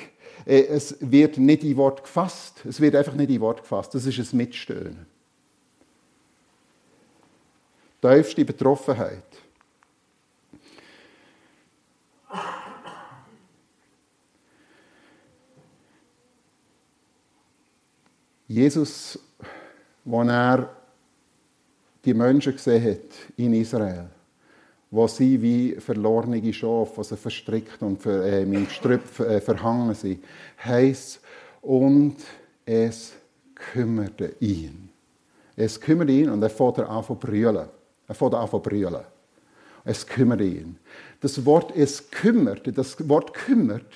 äh, 0.45 0.63
es 0.63 0.97
wird 0.99 1.39
nicht 1.39 1.63
in 1.63 1.77
Wort 1.77 2.03
gefasst. 2.03 2.65
Es 2.69 2.81
wird 2.81 2.97
einfach 2.97 3.15
nicht 3.15 3.31
in 3.31 3.41
Wort 3.41 3.63
gefasst. 3.63 3.95
Das 3.95 4.05
ist 4.07 4.19
ein 4.19 4.37
Mitstöhnen 4.37 5.12
tiefste 8.03 8.45
Betroffenheit. 8.45 9.23
Jesus, 18.49 19.19
als 20.05 20.29
er 20.29 20.69
die 22.05 22.13
Menschen 22.13 22.53
gesehen 22.53 22.85
hat 22.85 23.15
in 23.37 23.55
Israel, 23.55 24.11
wo 24.91 25.07
sie 25.07 25.41
wie 25.41 25.73
verlorene 25.81 26.53
Schafe, 26.53 27.01
die 27.01 27.05
sie 27.05 27.17
verstrickt 27.17 27.81
und 27.81 28.03
für, 28.03 28.23
äh, 28.25 28.43
im 28.43 28.69
Strüpf 28.69 29.21
äh, 29.21 29.41
verhangen 29.41 29.95
sind, 29.95 30.23
heisst 30.63 31.21
und 31.63 32.17
es 32.67 33.15
kümmerte 33.55 34.35
ihn. 34.41 34.91
Es 35.57 35.81
kümmerte 35.81 36.13
ihn 36.13 36.29
und 36.29 36.43
er 36.43 36.51
fährt 36.51 36.81
an 36.81 37.05
zu 37.05 37.15
brüllen. 37.15 37.69
Er 38.13 38.15
fängt 38.15 38.35
an 38.35 38.51
zu 38.51 38.59
brüllen. 38.59 39.05
Es 39.85 40.07
kümmert 40.07 40.43
ihn. 40.43 40.77
Das 41.21 41.43
Wort 41.47 41.75
es 41.75 42.11
kümmert, 42.11 42.77
das 42.77 43.09
Wort 43.09 43.33
kümmert, 43.33 43.91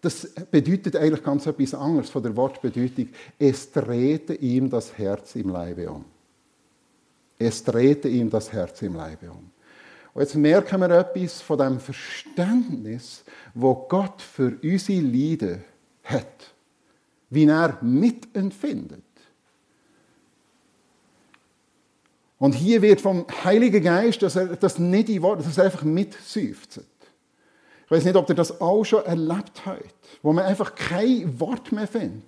das 0.00 0.30
bedeutet 0.50 0.96
eigentlich 0.96 1.22
ganz 1.22 1.46
etwas 1.46 1.74
anderes 1.74 2.08
von 2.08 2.22
der 2.22 2.34
Wortbedeutung. 2.36 3.10
Es 3.38 3.70
drehte 3.70 4.34
ihm 4.34 4.70
das 4.70 4.96
Herz 4.96 5.36
im 5.36 5.50
Leibe 5.50 5.90
um. 5.90 6.06
Es 7.38 7.62
drehte 7.62 8.08
ihm 8.08 8.30
das 8.30 8.50
Herz 8.50 8.80
im 8.80 8.96
Leibe 8.96 9.30
um. 9.30 9.50
Und 10.14 10.22
jetzt 10.22 10.36
merken 10.36 10.80
wir 10.80 10.90
etwas 10.90 11.42
von 11.42 11.58
dem 11.58 11.80
Verständnis, 11.80 13.24
wo 13.52 13.74
Gott 13.74 14.22
für 14.22 14.56
unsere 14.62 15.00
Leiden 15.00 15.64
hat. 16.04 16.54
Wie 17.28 17.44
er 17.44 17.78
mitempfindet. 17.82 19.02
Und 22.44 22.52
hier 22.52 22.82
wird 22.82 23.00
vom 23.00 23.24
Heiligen 23.42 23.82
Geist, 23.82 24.20
dass 24.20 24.36
er 24.36 24.48
das 24.48 24.78
nicht 24.78 25.08
in 25.08 25.22
Worte, 25.22 25.44
dass 25.44 25.56
er 25.56 25.64
einfach 25.64 25.82
mitseufzt. 25.82 26.78
Ich 27.86 27.90
weiß 27.90 28.04
nicht, 28.04 28.16
ob 28.16 28.28
ihr 28.28 28.34
das 28.34 28.60
auch 28.60 28.84
schon 28.84 29.02
erlebt 29.06 29.64
habt, 29.64 29.94
wo 30.20 30.30
man 30.30 30.44
einfach 30.44 30.74
kein 30.74 31.40
Wort 31.40 31.72
mehr 31.72 31.86
findet. 31.86 32.22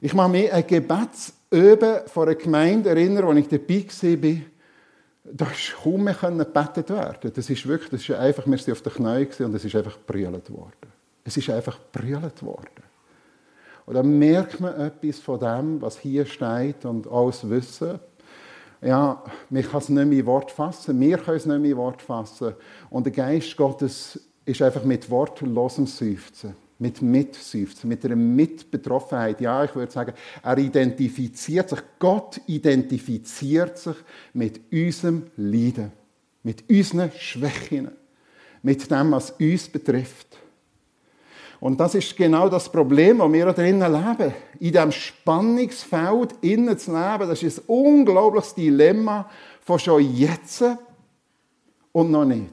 Ich 0.00 0.14
mache 0.14 0.30
mir 0.30 0.54
ein 0.54 0.66
Gebetsüben 0.66 2.06
von 2.06 2.26
einer 2.26 2.34
Gemeinde 2.36 2.88
erinnern, 2.88 3.26
wo 3.26 3.32
ich 3.34 3.46
dabei 3.46 3.84
war. 3.84 4.40
Da 5.24 5.46
ist 5.50 5.74
kaum 5.82 6.04
mehr 6.04 6.14
gebetet 6.14 6.88
werden. 6.88 7.30
Das 7.34 7.50
ist 7.50 7.68
wirklich, 7.68 7.90
das 7.90 8.00
ist 8.00 8.10
einfach, 8.12 8.46
wir 8.46 8.56
sind 8.56 8.72
auf 8.72 8.80
den 8.80 8.92
Knien 8.94 9.28
und 9.40 9.54
es 9.54 9.66
ist 9.66 9.76
einfach 9.76 9.98
brüllt 9.98 10.50
worden. 10.50 10.92
Es 11.24 11.36
ist 11.36 11.50
einfach 11.50 11.78
brüllt 11.92 12.42
worden. 12.42 12.84
Und 13.84 13.92
dann 13.92 14.18
merkt 14.18 14.60
man 14.60 14.80
etwas 14.80 15.18
von 15.18 15.38
dem, 15.38 15.82
was 15.82 15.98
hier 15.98 16.24
steht 16.24 16.86
und 16.86 17.06
alles 17.06 17.46
wissen 17.50 18.00
ja, 18.84 19.22
man 19.50 19.62
kann 19.62 19.78
es 19.80 19.88
nicht 19.88 20.06
mehr 20.06 20.18
in 20.18 20.26
Wort 20.26 20.50
fassen, 20.50 21.00
wir 21.00 21.18
können 21.18 21.36
es 21.36 21.46
nicht 21.46 21.60
mehr 21.60 21.70
in 21.70 21.76
Wort 21.76 22.02
fassen. 22.02 22.54
Und 22.90 23.06
der 23.06 23.12
Geist 23.12 23.56
Gottes 23.56 24.20
ist 24.44 24.60
einfach 24.60 24.84
mit 24.84 25.08
wortlosem 25.08 25.86
Seufzen, 25.86 26.54
mit 26.78 27.00
Mitseufzen, 27.00 27.88
mit 27.88 28.04
einer 28.04 28.16
Mitbetroffenheit. 28.16 29.40
Ja, 29.40 29.64
ich 29.64 29.74
würde 29.74 29.90
sagen, 29.90 30.12
er 30.42 30.58
identifiziert 30.58 31.70
sich, 31.70 31.80
Gott 31.98 32.40
identifiziert 32.46 33.78
sich 33.78 33.96
mit 34.34 34.60
unserem 34.70 35.24
Leiden, 35.36 35.92
mit 36.42 36.68
unseren 36.68 37.10
Schwächen, 37.12 37.90
mit 38.62 38.90
dem, 38.90 39.12
was 39.12 39.30
uns 39.32 39.68
betrifft. 39.68 40.38
Und 41.64 41.80
das 41.80 41.94
ist 41.94 42.14
genau 42.14 42.50
das 42.50 42.68
Problem, 42.68 43.16
das 43.16 43.32
wir 43.32 43.46
drinnen 43.54 43.90
leben. 43.90 44.34
In 44.60 44.70
diesem 44.70 44.92
Spannungsfeld 44.92 46.34
innen 46.42 46.76
zu 46.76 46.92
leben, 46.92 47.26
das 47.26 47.42
ist 47.42 47.60
ein 47.60 47.64
unglaubliches 47.68 48.54
Dilemma 48.54 49.30
von 49.62 49.78
schon 49.78 50.14
jetzt 50.14 50.62
und 51.90 52.10
noch 52.10 52.26
nicht. 52.26 52.52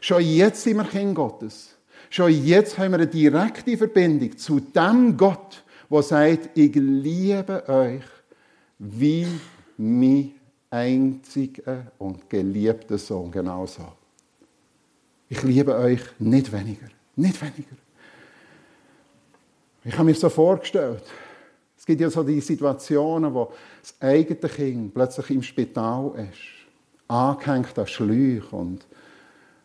Schon 0.00 0.24
jetzt 0.24 0.64
sind 0.64 0.78
wir 0.78 0.84
Kind 0.84 1.14
Gottes. 1.14 1.76
Schon 2.08 2.32
jetzt 2.32 2.76
haben 2.76 2.90
wir 2.90 2.98
eine 2.98 3.06
direkte 3.06 3.78
Verbindung 3.78 4.36
zu 4.36 4.58
dem 4.58 5.16
Gott, 5.16 5.62
der 5.88 6.02
sagt, 6.02 6.58
ich 6.58 6.74
liebe 6.74 7.62
euch 7.68 8.02
wie 8.76 9.28
mein 9.76 10.32
einziger 10.68 11.92
und 11.96 12.28
geliebter 12.28 12.98
Sohn. 12.98 13.30
Genauso. 13.30 13.84
Ich 15.28 15.44
liebe 15.44 15.76
euch 15.76 16.00
nicht 16.18 16.50
weniger. 16.50 16.88
Nicht 17.16 17.40
weniger. 17.40 17.76
Ich 19.84 19.94
habe 19.94 20.04
mir 20.04 20.14
so 20.14 20.28
vorgestellt, 20.28 21.02
es 21.76 21.86
gibt 21.86 22.00
ja 22.00 22.10
so 22.10 22.22
die 22.22 22.40
Situationen, 22.40 23.32
wo 23.32 23.52
das 23.80 23.94
eigene 24.00 24.50
Kind 24.50 24.92
plötzlich 24.92 25.30
im 25.30 25.42
Spital 25.42 26.12
ist, 26.30 27.08
angehängt 27.08 27.78
an 27.78 27.86
Schläuche 27.86 28.54
und 28.54 28.86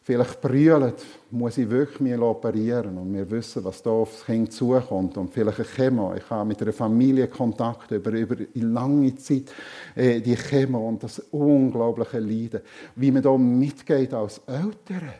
vielleicht 0.06 0.40
brüllt, 0.40 1.04
muss 1.32 1.58
ich 1.58 1.70
wirklich 1.70 2.00
mich 2.00 2.18
operieren 2.18 2.98
und 2.98 3.14
wir 3.14 3.30
wissen, 3.30 3.64
was 3.66 3.82
da 3.82 3.90
aufs 3.90 4.24
Kind 4.24 4.54
zukommt 4.54 5.18
und 5.18 5.34
vielleicht 5.34 5.60
eine 5.60 5.68
Chemo. 5.68 6.14
Ich 6.16 6.30
habe 6.30 6.48
mit 6.48 6.62
einer 6.62 6.72
Familie 6.72 7.28
Kontakt 7.28 7.92
über, 7.92 8.12
über 8.12 8.36
lange 8.54 9.16
Zeit, 9.16 9.52
äh, 9.96 10.22
die 10.22 10.36
Chemo 10.36 10.88
und 10.88 11.04
das 11.04 11.20
unglaubliche 11.32 12.20
Leiden. 12.20 12.62
Wie 12.96 13.12
man 13.12 13.24
da 13.24 13.36
mitgeht 13.36 14.14
als 14.14 14.40
Eltern. 14.48 15.12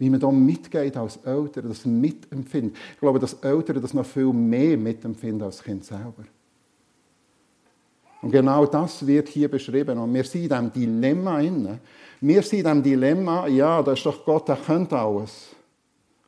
Wie 0.00 0.08
man 0.08 0.18
da 0.18 0.30
mitgeht 0.30 0.96
als 0.96 1.18
Eltern, 1.18 1.68
das 1.68 1.84
mitempfindet. 1.84 2.74
Ich 2.94 3.00
glaube, 3.00 3.18
dass 3.18 3.34
Eltern 3.34 3.82
das 3.82 3.92
noch 3.92 4.06
viel 4.06 4.32
mehr 4.32 4.78
mitempfinden 4.78 5.42
als 5.42 5.58
das 5.58 5.64
Kind 5.64 5.84
selber. 5.84 6.24
Und 8.22 8.30
genau 8.30 8.64
das 8.64 9.06
wird 9.06 9.28
hier 9.28 9.50
beschrieben. 9.50 9.98
Und 9.98 10.14
wir 10.14 10.24
sind 10.24 10.44
in 10.44 10.48
diesem 10.48 10.72
Dilemma 10.72 11.40
inne. 11.40 11.80
Wir 12.22 12.40
sind 12.40 12.60
in 12.60 12.64
diesem 12.64 12.82
Dilemma, 12.82 13.46
ja, 13.46 13.82
da 13.82 13.92
ist 13.92 14.06
doch 14.06 14.24
Gott, 14.24 14.48
der 14.48 14.56
könnte 14.56 14.96
alles. 14.96 15.48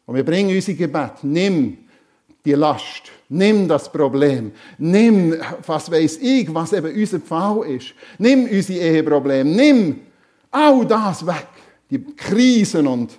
Und 0.05 0.17
wir 0.17 0.25
bringen 0.25 0.55
unser 0.55 0.75
Gebet. 0.75 1.23
Nimm 1.23 1.79
die 2.45 2.53
Last. 2.53 3.11
Nimm 3.31 3.67
das 3.67 3.91
Problem. 3.91 4.53
Nimm, 4.77 5.35
was 5.67 5.91
weiß 5.91 6.19
ich, 6.19 6.53
was 6.53 6.75
eben 6.75 6.95
unser 6.95 7.21
Fall 7.21 7.65
ist. 7.71 7.95
Nimm 8.19 8.45
unser 8.45 8.75
Eheproblem. 8.75 9.51
Nimm 9.51 10.01
all 10.51 10.85
das 10.85 11.27
weg. 11.27 11.49
Die 11.89 12.05
Krisen 12.15 12.87
und 12.87 13.19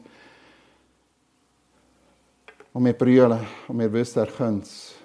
und 2.73 2.85
wir 2.85 2.93
brüllen 2.93 3.39
und 3.67 3.79
wir 3.79 3.93
wissen, 3.93 4.19
er 4.19 4.27
könnte 4.27 4.63
es. 4.63 4.95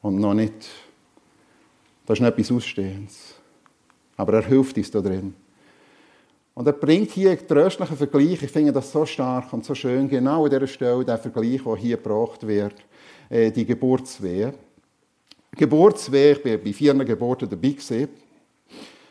Und 0.00 0.18
noch 0.18 0.34
nicht. 0.34 0.68
Das 2.06 2.18
ist 2.18 2.22
nicht 2.22 2.38
etwas 2.38 2.52
Ausstehendes. 2.52 3.34
Aber 4.16 4.34
er 4.34 4.42
hilft 4.42 4.76
uns 4.76 4.90
da 4.90 5.00
drin. 5.00 5.34
Und 6.54 6.66
er 6.66 6.72
bringt 6.72 7.10
hier 7.10 7.30
einen 7.30 7.46
tröstlichen 7.46 7.96
Vergleich. 7.96 8.42
Ich 8.42 8.50
finde 8.50 8.72
das 8.72 8.92
so 8.92 9.04
stark 9.04 9.52
und 9.52 9.64
so 9.64 9.74
schön. 9.74 10.08
Genau 10.08 10.44
an 10.44 10.50
dieser 10.50 10.66
Stelle 10.68 11.04
der 11.04 11.18
Vergleich, 11.18 11.62
der 11.62 11.76
hier 11.76 11.96
gebracht 11.96 12.46
wird. 12.46 12.74
Äh, 13.28 13.50
die 13.50 13.66
Geburtswehe. 13.66 14.54
Geburtswehe, 15.50 16.32
ich 16.32 16.42
bin 16.42 16.62
bei 16.62 16.72
vier 16.72 16.94
Geburten 16.94 17.48
dabei 17.48 17.70
gewesen. 17.70 18.08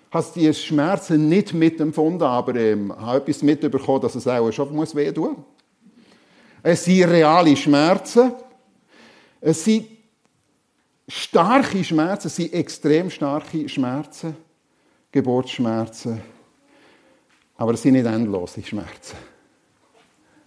Hast 0.10 0.36
die 0.36 0.54
Schmerzen 0.54 1.28
nicht 1.28 1.54
mitempfunden, 1.54 2.26
aber 2.26 2.56
ähm, 2.56 2.96
habe 2.96 3.18
etwas 3.18 3.44
mitbekommen, 3.44 4.02
dass 4.02 4.16
es 4.16 4.28
auch 4.28 4.50
schon 4.52 4.74
muss 4.74 4.96
wehtun 4.96 5.34
muss. 5.34 5.55
Es 6.68 6.84
sind 6.84 7.04
reale 7.04 7.56
Schmerzen. 7.56 8.34
Es 9.40 9.64
sind 9.64 9.88
starke 11.08 11.84
Schmerzen, 11.84 12.26
es 12.26 12.36
sind 12.38 12.54
extrem 12.54 13.12
starke 13.12 13.70
Schmerzen. 13.70 14.36
Geburtsschmerzen. 15.12 16.20
Aber 17.56 17.74
es 17.74 17.84
sind 17.84 17.94
nicht 17.94 18.08
endlose 18.08 18.64
Schmerzen. 18.64 19.16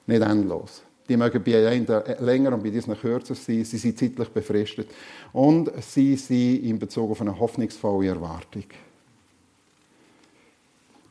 Nicht 0.08 0.20
endlos. 0.20 0.82
Die 1.08 1.16
mögen 1.16 1.40
bei 1.44 1.68
einem 1.68 1.86
länger 2.18 2.52
und 2.52 2.64
bei 2.64 2.70
diesen 2.70 2.98
kürzer 2.98 3.36
sein. 3.36 3.64
Sie 3.64 3.78
sind 3.78 3.96
zeitlich 3.96 4.28
befristet. 4.30 4.90
Und 5.32 5.70
sie 5.80 6.16
sind 6.16 6.64
in 6.64 6.80
Bezug 6.80 7.12
auf 7.12 7.20
eine 7.20 7.38
hoffnungsvolle 7.38 8.08
Erwartung. 8.08 8.64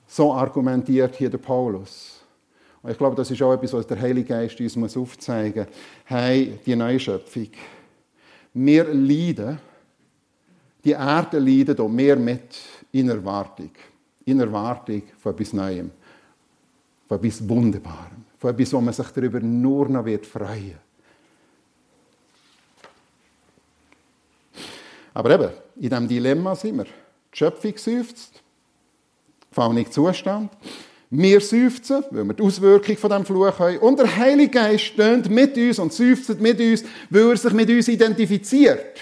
So 0.06 0.34
argumentiert 0.34 1.16
hier 1.16 1.30
der 1.30 1.38
Paulus. 1.38 2.17
Und 2.82 2.92
ich 2.92 2.98
glaube, 2.98 3.16
das 3.16 3.32
ist 3.32 3.42
auch 3.42 3.54
etwas, 3.54 3.74
was 3.74 3.88
der 3.88 4.00
Heilige 4.00 4.30
Geist 4.30 4.60
uns 4.60 4.98
aufzeigen 4.98 5.66
muss. 5.66 5.76
Hey, 6.06 6.60
die 6.66 6.76
Neuschöpfung. 6.76 7.50
Wir 8.54 8.86
leiden, 8.86 9.60
die 10.84 10.92
Erde 10.92 11.40
leidet 11.40 11.80
auch 11.80 11.90
mehr 11.90 12.16
mit 12.16 12.58
in 12.92 13.10
Erwartung. 13.10 13.72
In 14.26 14.40
Erwartung 14.40 15.04
von 15.18 15.34
etwas 15.34 15.54
Neuem, 15.54 15.92
von 17.08 17.18
etwas 17.18 17.48
Wunderbarem, 17.48 18.26
von 18.38 18.52
etwas, 18.52 18.74
wo 18.74 18.82
man 18.82 18.94
sich 18.94 19.08
darüber 19.08 19.40
nur 19.40 19.90
noch 19.90 20.06
wird 20.06 20.26
freuen 20.26 20.88
Aber 25.18 25.32
eben, 25.32 25.50
in 25.78 25.90
diesem 25.90 26.08
Dilemma 26.08 26.56
sind 26.56 26.78
wir. 26.78 26.84
Die 26.84 27.38
Schöpfung 27.38 27.76
seufzt, 27.76 28.44
nicht 29.74 29.92
Zustand. 29.92 30.52
Wir 31.10 31.40
seufzen, 31.40 32.04
weil 32.12 32.26
wir 32.26 32.34
die 32.34 32.44
Auswirkung 32.44 32.98
von 32.98 33.10
diesem 33.10 33.26
Fluch 33.26 33.60
haben. 33.60 33.78
Und 33.78 33.98
der 34.00 34.14
Heilige 34.14 34.52
Geist 34.52 34.84
steht 34.84 35.30
mit 35.30 35.56
uns 35.56 35.80
und 35.80 35.94
seufzt 35.94 36.40
mit 36.42 36.60
uns, 36.60 36.84
weil 37.10 37.30
er 37.30 37.38
sich 37.38 37.54
mit 37.54 37.70
uns 37.70 37.88
identifiziert. 37.88 39.00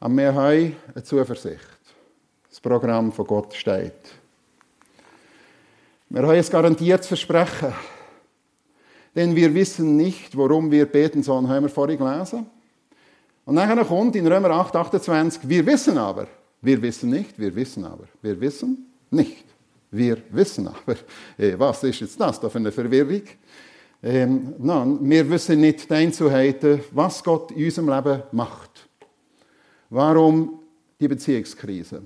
Aber 0.00 0.16
wir 0.16 0.34
haben 0.34 0.76
eine 0.94 1.04
Zuversicht. 1.04 1.78
Das 2.50 2.60
Programm 2.60 3.12
von 3.12 3.26
Gott 3.26 3.54
steht. 3.54 3.92
Wir 6.08 6.22
haben 6.22 6.30
ein 6.30 6.44
garantiertes 6.44 7.06
Versprechen. 7.06 7.72
Denn 9.14 9.34
wir 9.34 9.54
wissen 9.54 9.96
nicht, 9.96 10.36
worum 10.36 10.70
wir 10.70 10.86
beten 10.86 11.22
sollen, 11.22 11.48
haben 11.48 11.64
wir 11.64 11.70
vorhin 11.70 11.98
gelesen. 11.98 12.46
Und 13.44 13.56
dann 13.56 13.86
kommt 13.86 14.16
in 14.16 14.26
Römer 14.26 14.50
8, 14.50 14.74
28, 14.74 15.48
wir 15.48 15.64
wissen 15.66 15.98
aber, 15.98 16.26
wir 16.64 16.80
wissen 16.82 17.10
nicht, 17.10 17.38
wir 17.38 17.54
wissen 17.54 17.84
aber, 17.84 18.04
wir 18.22 18.40
wissen 18.40 18.86
nicht. 19.10 19.44
Wir 19.90 20.18
wissen 20.30 20.66
aber. 20.66 20.96
Äh, 21.38 21.54
was 21.58 21.84
ist 21.84 22.00
jetzt 22.00 22.20
das 22.20 22.40
da 22.40 22.48
für 22.48 22.58
eine 22.58 22.72
Verwirrung? 22.72 23.22
Ähm, 24.02 24.54
nein, 24.58 24.98
wir 25.02 25.30
wissen 25.30 25.60
nicht 25.60 25.88
die 25.88 25.94
Einzelheiten, 25.94 26.80
was 26.90 27.22
Gott 27.22 27.52
in 27.52 27.64
unserem 27.64 27.88
Leben 27.88 28.22
macht. 28.32 28.88
Warum 29.90 30.60
die 31.00 31.08
Beziehungskrise? 31.08 32.02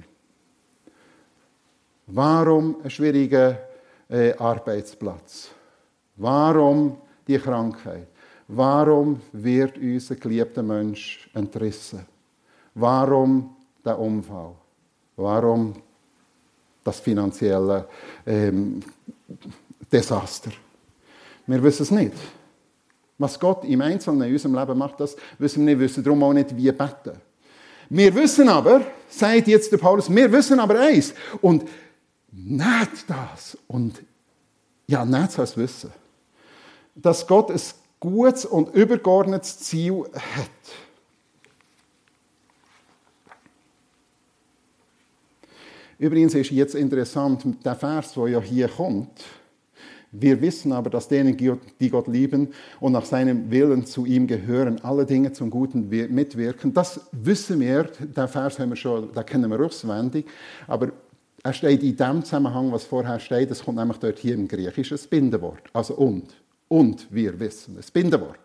Warum 2.06 2.76
ein 2.84 2.90
schwieriger 2.90 3.58
äh, 4.08 4.34
Arbeitsplatz? 4.34 5.48
Warum 6.16 6.98
die 7.26 7.38
Krankheit? 7.38 8.08
Warum 8.48 9.20
wird 9.32 9.78
unser 9.78 10.16
geliebter 10.16 10.62
Mensch 10.62 11.28
entrissen? 11.34 12.06
Warum 12.74 13.56
der 13.84 13.98
Unfall? 13.98 14.54
Warum 15.16 15.74
das 16.84 17.00
finanzielle 17.00 17.88
ähm, 18.26 18.80
Desaster? 19.90 20.50
Wir 21.46 21.62
wissen 21.62 21.82
es 21.82 21.90
nicht. 21.90 22.14
Was 23.18 23.38
Gott 23.38 23.64
im 23.64 23.80
Einzelnen 23.80 24.28
in 24.28 24.32
unserem 24.32 24.54
Leben 24.54 24.78
macht, 24.78 25.00
das 25.00 25.16
wissen 25.38 25.66
wir 25.66 25.74
nicht. 25.74 25.80
Wir 25.80 25.88
wissen 25.88 26.04
darum 26.04 26.22
auch 26.22 26.32
nicht, 26.32 26.56
wie 26.56 26.70
beten. 26.70 27.20
Wir 27.90 28.14
wissen 28.14 28.48
aber, 28.48 28.82
sagt 29.08 29.48
jetzt 29.48 29.72
der 29.72 29.78
Paulus, 29.78 30.14
wir 30.14 30.30
wissen 30.30 30.60
aber 30.60 30.78
eins. 30.78 31.14
Und 31.40 31.64
nicht 32.30 33.08
das. 33.08 33.56
Und 33.66 34.02
ja, 34.86 35.04
nicht 35.04 35.36
das 35.38 35.56
Wissen. 35.56 35.90
Dass 36.94 37.26
Gott 37.26 37.50
ein 37.50 37.60
gutes 37.98 38.44
und 38.44 38.74
übergeordnetes 38.74 39.58
Ziel 39.58 40.04
hat. 40.14 40.50
Übrigens 45.98 46.34
ist 46.34 46.50
jetzt 46.50 46.74
interessant, 46.74 47.44
der 47.64 47.74
Vers, 47.74 48.14
der 48.14 48.28
ja 48.28 48.40
hier 48.40 48.68
kommt, 48.68 49.24
wir 50.10 50.40
wissen 50.40 50.72
aber, 50.72 50.88
dass 50.88 51.08
denen, 51.08 51.36
die 51.36 51.90
Gott 51.90 52.08
lieben 52.08 52.48
und 52.80 52.92
nach 52.92 53.04
seinem 53.04 53.50
Willen 53.50 53.84
zu 53.84 54.06
ihm 54.06 54.26
gehören, 54.26 54.82
alle 54.82 55.04
Dinge 55.04 55.32
zum 55.32 55.50
Guten 55.50 55.88
mitwirken. 55.88 56.72
Das 56.72 57.00
wissen 57.12 57.60
wir, 57.60 57.84
den 57.84 58.28
Vers 58.28 58.58
haben 58.58 58.70
wir 58.70 58.76
schon, 58.76 59.12
da 59.12 59.22
kennen 59.22 59.50
wir 59.50 59.60
auswendig, 59.60 60.26
aber 60.66 60.92
er 61.42 61.52
steht 61.52 61.82
in 61.82 61.96
dem 61.96 62.24
Zusammenhang, 62.24 62.72
was 62.72 62.84
vorher 62.84 63.20
steht, 63.20 63.50
das 63.50 63.62
kommt 63.62 63.76
nämlich 63.76 63.98
dort 63.98 64.18
hier 64.18 64.34
im 64.34 64.48
Griechischen, 64.48 64.96
das 64.96 65.06
Bindewort, 65.06 65.62
also 65.72 65.94
und. 65.94 66.34
Und 66.68 67.06
wir 67.10 67.38
wissen, 67.38 67.76
das 67.76 67.90
Bindewort. 67.90 68.40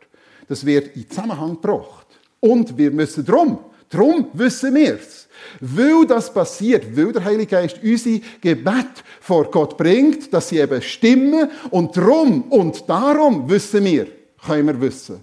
Das 0.48 0.66
wird 0.66 0.96
in 0.96 1.10
Zusammenhang 1.10 1.54
gebracht. 1.54 2.08
Und 2.40 2.78
wir 2.78 2.92
müssen 2.92 3.26
drum, 3.26 3.60
drum 3.94 4.28
wissen 4.34 4.74
wir 4.76 4.96
es. 4.96 5.28
Weil 5.60 6.06
das 6.08 6.34
passiert, 6.34 6.96
weil 6.96 7.12
der 7.12 7.24
Heilige 7.24 7.48
Geist 7.48 7.80
unsere 7.84 8.22
Gebet 8.42 9.04
vor 9.20 9.50
Gott 9.52 9.78
bringt, 9.78 10.34
dass 10.34 10.50
sie 10.50 10.60
eben 10.60 10.82
stimmen 10.82 11.50
und 11.70 11.96
drum 11.96 12.44
und 12.44 12.90
darum 12.90 13.50
wissen 13.50 13.84
wir, 13.84 14.08
können 14.46 14.68
wir 14.68 14.82
wissen. 14.82 15.22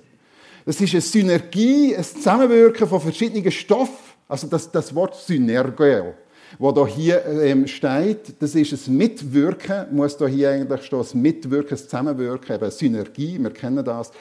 Das 0.64 0.80
ist 0.80 0.92
eine 0.92 1.00
Synergie, 1.00 1.96
ein 1.96 2.04
Zusammenwirken 2.04 2.86
von 2.86 3.00
verschiedenen 3.00 3.50
Stoffen. 3.50 4.10
Also 4.28 4.46
das, 4.46 4.70
das 4.70 4.94
Wort 4.94 5.16
Synergeo, 5.16 6.14
wo 6.58 6.70
da 6.70 6.86
hier 6.86 7.24
ähm, 7.26 7.66
steht, 7.66 8.34
das 8.38 8.54
ist 8.54 8.86
ein 8.86 8.96
Mitwirken, 8.96 9.86
muss 9.90 10.16
da 10.16 10.26
hier 10.26 10.50
eigentlich 10.50 10.84
stehen, 10.84 11.00
ein 11.00 11.22
Mitwirken, 11.22 11.76
ein 11.76 11.78
Zusammenwirken, 11.78 12.54
eben 12.54 12.70
Synergie, 12.70 13.38
wir 13.40 13.50
kennen 13.50 13.84
das, 13.84 14.12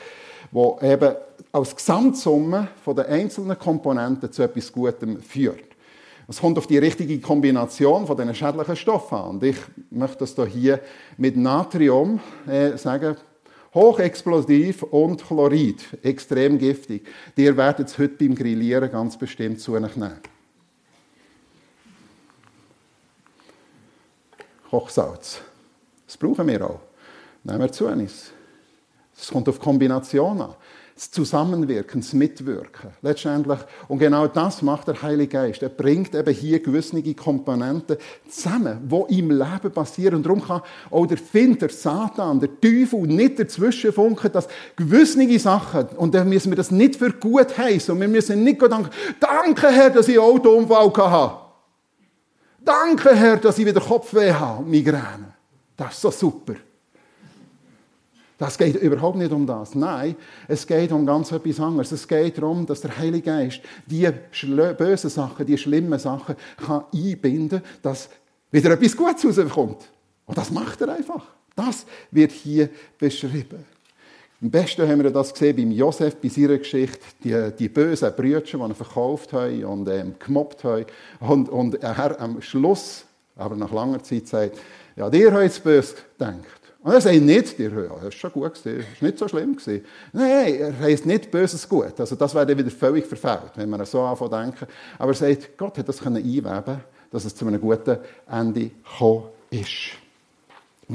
wo 0.51 0.79
eben 0.81 1.13
als 1.51 1.75
Gesamtsumme 1.75 2.67
von 2.83 2.95
den 2.95 3.05
einzelnen 3.05 3.57
Komponenten 3.57 4.31
zu 4.31 4.43
etwas 4.43 4.71
Gutem 4.71 5.21
führt. 5.21 5.63
Es 6.27 6.41
kommt 6.41 6.59
auf 6.59 6.67
die 6.67 6.77
richtige 6.77 7.19
Kombination 7.19 8.05
von 8.05 8.15
diesen 8.15 8.35
schädlichen 8.35 8.75
Stoffen 8.75 9.17
an. 9.17 9.29
Und 9.31 9.43
ich 9.43 9.57
möchte 9.89 10.25
das 10.25 10.47
hier 10.47 10.79
mit 11.17 11.35
Natrium 11.35 12.19
äh, 12.45 12.77
sagen, 12.77 13.15
hochexplosiv 13.73 14.83
und 14.83 15.25
Chlorid, 15.25 15.83
extrem 16.03 16.59
giftig. 16.59 17.07
Ihr 17.35 17.57
werdet 17.57 17.87
es 17.87 17.97
heute 17.97 18.15
beim 18.15 18.35
Grillieren 18.35 18.91
ganz 18.91 19.17
bestimmt 19.17 19.59
zu 19.59 19.73
euch 19.73 19.95
nehmen. 19.95 20.19
Kochsalz. 24.69 25.41
Das 26.05 26.15
brauchen 26.15 26.47
wir 26.47 26.63
auch. 26.63 26.79
Nehmen 27.43 27.59
wir 27.59 27.71
zu 27.71 27.87
uns. 27.87 28.31
Es 29.19 29.29
kommt 29.29 29.49
auf 29.49 29.59
Kombination 29.59 30.41
an 30.41 30.55
das 30.99 31.11
Zusammenwirken, 31.11 32.01
das 32.01 32.11
Mitwirken. 32.11 32.89
Letztendlich, 33.01 33.59
und 33.87 33.99
genau 33.99 34.27
das 34.27 34.61
macht 34.61 34.89
der 34.89 35.01
Heilige 35.01 35.29
Geist. 35.29 35.63
Er 35.63 35.69
bringt 35.69 36.13
eben 36.13 36.33
hier 36.33 36.61
gewisse 36.61 37.01
Komponenten 37.13 37.95
zusammen, 38.27 38.79
die 39.09 39.19
im 39.19 39.31
Leben 39.31 39.71
passieren. 39.73 40.15
Und 40.15 40.25
darum 40.25 40.43
kann 40.43 40.61
auch 40.91 41.05
der 41.05 41.17
Find, 41.17 41.61
der 41.61 41.69
Satan, 41.69 42.41
der 42.41 42.49
Teufel 42.59 43.07
nicht 43.07 43.39
dazwischen 43.39 43.93
funken, 43.93 44.29
dass 44.29 44.49
gewisse 44.75 45.39
Sachen, 45.39 45.87
und 45.95 46.13
dann 46.13 46.27
müssen 46.27 46.51
wir 46.51 46.57
das 46.57 46.69
nicht 46.69 46.97
für 46.97 47.13
gut 47.13 47.57
heißen, 47.57 47.93
und 47.93 48.01
wir 48.01 48.09
müssen 48.09 48.43
nicht 48.43 48.61
denken, 48.61 48.89
danke 49.21 49.69
Herr, 49.69 49.91
dass 49.91 50.09
ich 50.09 50.19
einen 50.19 50.29
Autounfall 50.29 50.91
hatte. 50.97 51.35
Danke 52.59 53.15
Herr, 53.15 53.37
dass 53.37 53.57
ich 53.57 53.65
wieder 53.65 53.79
Kopfweh 53.79 54.33
habe 54.33 54.65
Migräne. 54.65 55.33
Das 55.77 55.93
ist 55.93 56.01
so 56.01 56.11
super. 56.11 56.55
Das 58.39 58.57
geht 58.57 58.75
überhaupt 58.77 59.17
nicht 59.17 59.33
um 59.33 59.45
das. 59.45 59.75
Nein, 59.75 60.15
es 60.47 60.65
geht 60.65 60.93
um 60.93 61.05
ganz 61.05 61.29
etwas 61.33 61.59
anderes. 61.59 61.91
Es 61.91 62.07
geht 62.07 62.37
darum, 62.37 62.65
dass 62.65 62.79
der 62.79 62.97
Heilige 62.97 63.23
Geist 63.23 63.59
die 63.85 64.09
bösen 64.77 65.09
Sachen, 65.09 65.45
die 65.45 65.57
schlimmen 65.57 65.99
Sachen 65.99 66.37
kann 66.57 66.85
einbinden 66.93 67.61
kann, 67.61 67.69
dass 67.81 68.09
wieder 68.49 68.71
etwas 68.71 68.95
Gutes 68.95 69.37
rauskommt. 69.37 69.89
Und 70.25 70.37
das 70.37 70.51
macht 70.51 70.79
er 70.79 70.95
einfach. 70.95 71.25
Das 71.53 71.85
wird 72.11 72.31
hier 72.31 72.69
beschrieben. 72.97 73.65
Am 74.41 74.49
besten 74.49 74.87
haben 74.87 75.03
wir 75.03 75.11
das 75.11 75.33
gesehen 75.33 75.57
beim 75.57 75.71
Josef, 75.71 76.15
bei 76.15 76.29
seiner 76.29 76.59
Geschichte, 76.59 76.99
die, 77.21 77.51
die 77.59 77.67
bösen 77.67 78.13
Brüder, 78.15 78.39
die 78.39 78.55
ihn 78.55 78.73
verkauft 78.73 79.33
haben 79.33 79.65
und 79.65 79.89
ähm, 79.89 80.15
gemobbt 80.17 80.63
haben. 80.63 80.85
Und, 81.19 81.49
und 81.49 81.83
er 81.83 82.21
am 82.21 82.41
Schluss, 82.41 83.03
aber 83.35 83.57
nach 83.57 83.73
langer 83.73 84.01
Zeit, 84.01 84.29
sagt, 84.29 84.57
ja, 84.95 85.09
dir 85.09 85.33
habt 85.33 85.43
es 85.43 85.59
böse 85.59 85.95
gedacht. 86.17 86.58
Und 86.89 86.95
er 86.95 87.01
sagt 87.01 87.21
nicht, 87.21 87.59
dir, 87.59 87.69
ja, 87.69 87.95
das 87.97 88.05
ist 88.05 88.15
schon 88.15 88.31
gut 88.31 88.51
gewesen, 88.51 88.79
das 88.79 88.93
ist 88.93 89.01
nicht 89.03 89.19
so 89.19 89.27
schlimm 89.27 89.55
gewesen. 89.55 89.85
Nein, 90.11 90.55
er 90.55 90.79
heisst 90.79 91.05
nicht 91.05 91.29
Böses 91.29 91.69
gut. 91.69 91.99
Also 91.99 92.15
das 92.15 92.33
wäre 92.33 92.57
wieder 92.57 92.71
völlig 92.71 93.05
verfehlt, 93.05 93.51
wenn 93.57 93.69
man 93.69 93.85
so 93.85 94.01
anfangen 94.01 94.31
denken. 94.31 94.65
Aber 94.97 95.11
er 95.11 95.15
sagt, 95.15 95.55
Gott 95.55 95.77
hat 95.77 95.87
das 95.87 96.03
einweben 96.03 96.81
dass 97.11 97.25
es 97.25 97.35
zu 97.35 97.45
einem 97.45 97.61
guten 97.61 97.99
Ende 98.27 98.71
gekommen 98.71 99.25
ist. 99.51 99.91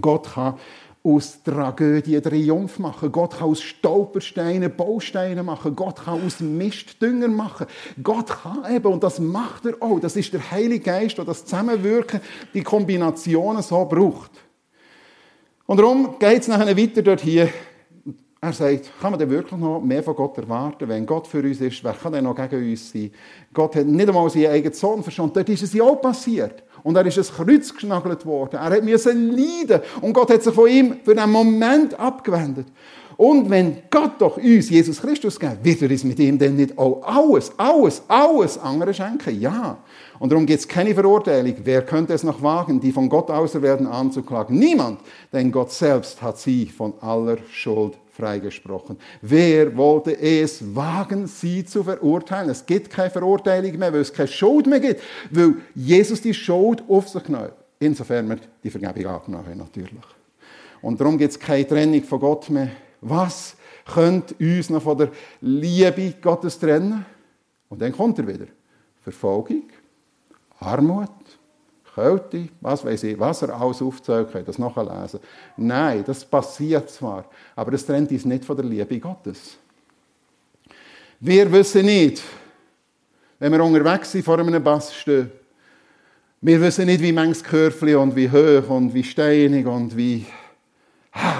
Gott 0.01 0.35
kann 0.35 0.59
aus 1.05 1.41
Tragödie 1.45 2.21
Triumph 2.21 2.81
machen. 2.81 3.13
Gott 3.13 3.39
kann 3.39 3.51
aus 3.51 3.63
Stolpersteinen 3.63 4.75
Bausteine 4.75 5.45
machen. 5.45 5.77
Gott 5.77 6.05
kann 6.07 6.27
aus 6.27 6.41
Mist 6.41 7.01
Dünger 7.01 7.29
machen. 7.29 7.69
Gott 8.03 8.31
kann 8.43 8.65
eben, 8.69 8.93
und 8.93 9.05
das 9.05 9.21
macht 9.21 9.65
er 9.65 9.75
auch, 9.81 10.01
das 10.01 10.17
ist 10.17 10.33
der 10.33 10.51
Heilige 10.51 10.87
Geist, 10.87 11.19
der 11.19 11.25
das 11.25 11.45
Zusammenwirken, 11.45 12.21
die 12.53 12.65
Kombinationen 12.65 13.63
so 13.63 13.85
braucht. 13.85 14.33
Und 15.67 15.79
darum 15.79 16.19
geht 16.19 16.43
es 16.43 16.49
nachher 16.49 16.77
weiter 16.77 17.03
dort 17.03 17.21
hier. 17.23 17.49
Er 18.41 18.53
sagt, 18.53 18.91
kann 19.01 19.13
man 19.13 19.19
denn 19.19 19.31
wirklich 19.31 19.59
noch 19.59 19.81
mehr 19.81 20.03
von 20.03 20.15
Gott 20.15 20.37
erwarten? 20.37 20.87
Wenn 20.87 21.07
Gott 21.07 21.27
für 21.27 21.39
uns 21.39 21.63
ist, 21.63 21.83
wer 21.83 21.95
kann 21.95 22.13
denn 22.13 22.25
noch 22.25 22.37
gegen 22.37 22.71
uns 22.71 22.93
sein? 22.93 23.11
Gott 23.55 23.75
hat 23.75 23.87
nicht 23.87 24.07
einmal 24.07 24.29
seinen 24.29 24.49
eigenen 24.49 24.75
Sohn 24.75 25.03
verstanden. 25.03 25.33
Dort 25.33 25.49
ist 25.49 25.63
es 25.63 25.73
ja 25.73 25.83
auch 25.83 25.99
passiert. 25.99 26.63
Und 26.83 26.97
er 26.97 27.07
ist 27.07 27.17
ein 27.17 27.47
Kreuz 27.47 27.73
geschnagelt 27.73 28.27
worden. 28.27 28.57
Er 28.57 28.65
hat 28.65 28.85
müssen 28.85 29.31
leiden. 29.31 29.81
Und 30.03 30.13
Gott 30.13 30.31
hat 30.31 30.43
sich 30.43 30.53
von 30.53 30.69
ihm 30.69 30.99
für 31.03 31.19
einen 31.19 31.33
Moment 31.33 31.99
abgewendet. 31.99 32.67
Und 33.17 33.49
wenn 33.49 33.83
Gott 33.91 34.13
doch 34.19 34.37
uns 34.37 34.71
Jesus 34.71 35.01
Christus 35.01 35.39
gibt, 35.39 35.65
wird 35.65 35.83
er 35.83 35.91
uns 35.91 36.05
mit 36.05 36.19
ihm 36.19 36.39
denn 36.39 36.57
nicht 36.57 36.77
auch 36.77 37.03
alles, 37.03 37.53
alles, 37.57 38.03
alles 38.09 38.59
andere 38.59 38.93
schenken? 38.93 39.41
Ja. 39.41 39.79
Und 40.19 40.31
darum 40.31 40.47
gibt 40.47 40.61
es 40.61 40.69
keine 40.69 40.95
Verurteilung. 40.95 41.55
Wer 41.63 41.83
könnte 41.83 42.13
es 42.13 42.23
noch 42.25 42.43
wagen, 42.43 42.81
die 42.81 42.93
von 42.93 43.09
Gott 43.09 43.31
auserwählten 43.31 43.87
anzuklagen? 43.87 44.59
Niemand, 44.59 45.01
denn 45.33 45.53
Gott 45.53 45.71
selbst 45.71 46.21
hat 46.23 46.39
sie 46.39 46.67
von 46.67 46.95
aller 47.01 47.39
Schuld 47.51 47.99
freigesprochen. 48.11 48.97
Wer 49.23 49.77
wollte 49.77 50.19
es 50.19 50.75
wagen, 50.75 51.27
sie 51.27 51.65
zu 51.65 51.83
verurteilen? 51.83 52.51
Es 52.51 52.65
gibt 52.65 52.91
keine 52.91 53.11
Verurteilung 53.11 53.77
mehr, 53.79 53.93
weil 53.93 54.01
es 54.01 54.13
keine 54.13 54.29
Schuld 54.29 54.67
mehr 54.67 54.81
gibt, 54.81 55.03
weil 55.31 55.57
Jesus 55.75 56.21
die 56.21 56.35
Schuld 56.35 56.83
auf 56.89 57.09
sich 57.09 57.23
genommen. 57.23 57.51
Insofern 57.81 58.29
wir 58.29 58.39
die 58.63 58.71
Vergebung 58.71 59.07
angenommen 59.07 59.47
haben, 59.47 59.59
natürlich. 59.59 59.91
Und 60.81 61.01
darum 61.01 61.19
gibt 61.19 61.33
es 61.33 61.39
keine 61.39 61.67
Trennung 61.67 62.03
von 62.05 62.21
Gott 62.21 62.49
mehr. 62.51 62.69
Was 63.05 63.57
könnte 63.85 64.35
uns 64.41 64.71
noch 64.71 64.83
von 64.83 64.97
der 64.97 65.11
Liebe 65.41 66.15
Gottes 66.21 66.59
trennen? 66.59 67.05
Und 67.69 67.81
dann 67.81 67.93
kommt 67.93 68.19
er 68.19 68.27
wieder. 68.27 68.47
Verfolgung, 69.03 69.65
Armut, 70.59 71.11
Kälte, 71.95 72.49
was 72.61 72.85
weiß 72.85 73.03
ich, 73.05 73.21
was 73.21 73.43
er 73.43 73.61
alles 73.61 73.83
aufzählt, 73.83 74.33
könnt 74.33 74.49
das 74.49 74.59
nachlesen. 74.59 75.21
Nein, 75.57 76.03
das 76.05 76.25
passiert 76.25 76.91
zwar, 76.91 77.27
aber 77.55 77.73
das 77.73 77.85
trennt 77.85 78.11
uns 78.11 78.25
nicht 78.25 78.45
von 78.45 78.57
der 78.57 78.65
Liebe 78.65 78.99
Gottes. 78.99 79.59
Wir 81.21 81.51
wissen 81.53 81.85
nicht, 81.85 82.23
wenn 83.39 83.53
wir 83.53 83.63
unterwegs 83.63 84.13
sind, 84.13 84.25
vor 84.25 84.39
einem 84.39 84.63
Bass 84.63 84.95
stehen, 84.95 85.31
wir 86.41 86.61
wissen 86.61 86.87
nicht, 86.87 87.01
wie 87.01 87.13
manches 87.13 87.43
Körfli 87.43 87.95
und 87.95 88.17
wie 88.17 88.31
hoch 88.31 88.69
und 88.69 88.93
wie 88.93 89.05
steinig 89.05 89.67
und 89.67 89.97
wie, 89.97 90.27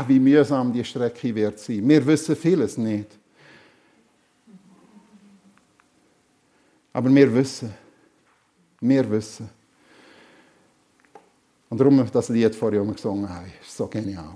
wie 0.07 0.19
mühsam 0.19 0.73
die 0.73 0.85
Strecke 0.85 1.35
wird 1.35 1.59
sein. 1.59 1.89
Wir 1.89 2.05
wissen 2.07 2.37
vieles 2.37 2.77
nicht. 2.77 3.19
Aber 6.93 7.13
wir 7.13 7.35
wissen, 7.35 7.75
wir 8.81 9.11
wissen. 9.11 9.51
Und 11.69 11.81
darum 11.81 12.09
das 12.13 12.29
Lied 12.29 12.55
vorher 12.55 12.85
gesungen 12.85 13.29
habe, 13.29 13.49
ist 13.61 13.77
so 13.77 13.89
genial. 13.89 14.35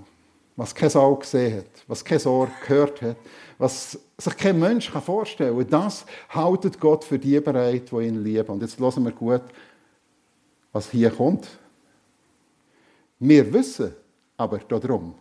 Was 0.57 0.75
kein 0.75 0.93
Auge 0.95 1.21
gesehen 1.21 1.59
hat, 1.59 1.85
was 1.87 2.05
kein 2.05 2.21
Ohr 2.27 2.51
gehört 2.67 3.01
hat, 3.01 3.17
was 3.59 3.97
sich 4.17 4.37
kein 4.37 4.59
Mensch 4.59 4.91
vorstellen 4.91 5.57
kann, 5.57 5.71
das 5.71 6.05
haltet 6.31 6.81
Gott 6.81 7.05
für 7.05 7.17
die 7.17 7.39
bereit, 7.39 7.93
die 7.93 8.07
ihn 8.07 8.25
lieben. 8.25 8.49
Und 8.49 8.63
jetzt 8.63 8.81
hören 8.81 9.05
wir 9.05 9.13
gut, 9.13 9.43
was 10.73 10.91
hier 10.91 11.13
kommt. 11.13 11.47
Wir 13.21 13.53
wissen 13.53 13.95
aber 14.37 14.59
darum. 14.59 15.15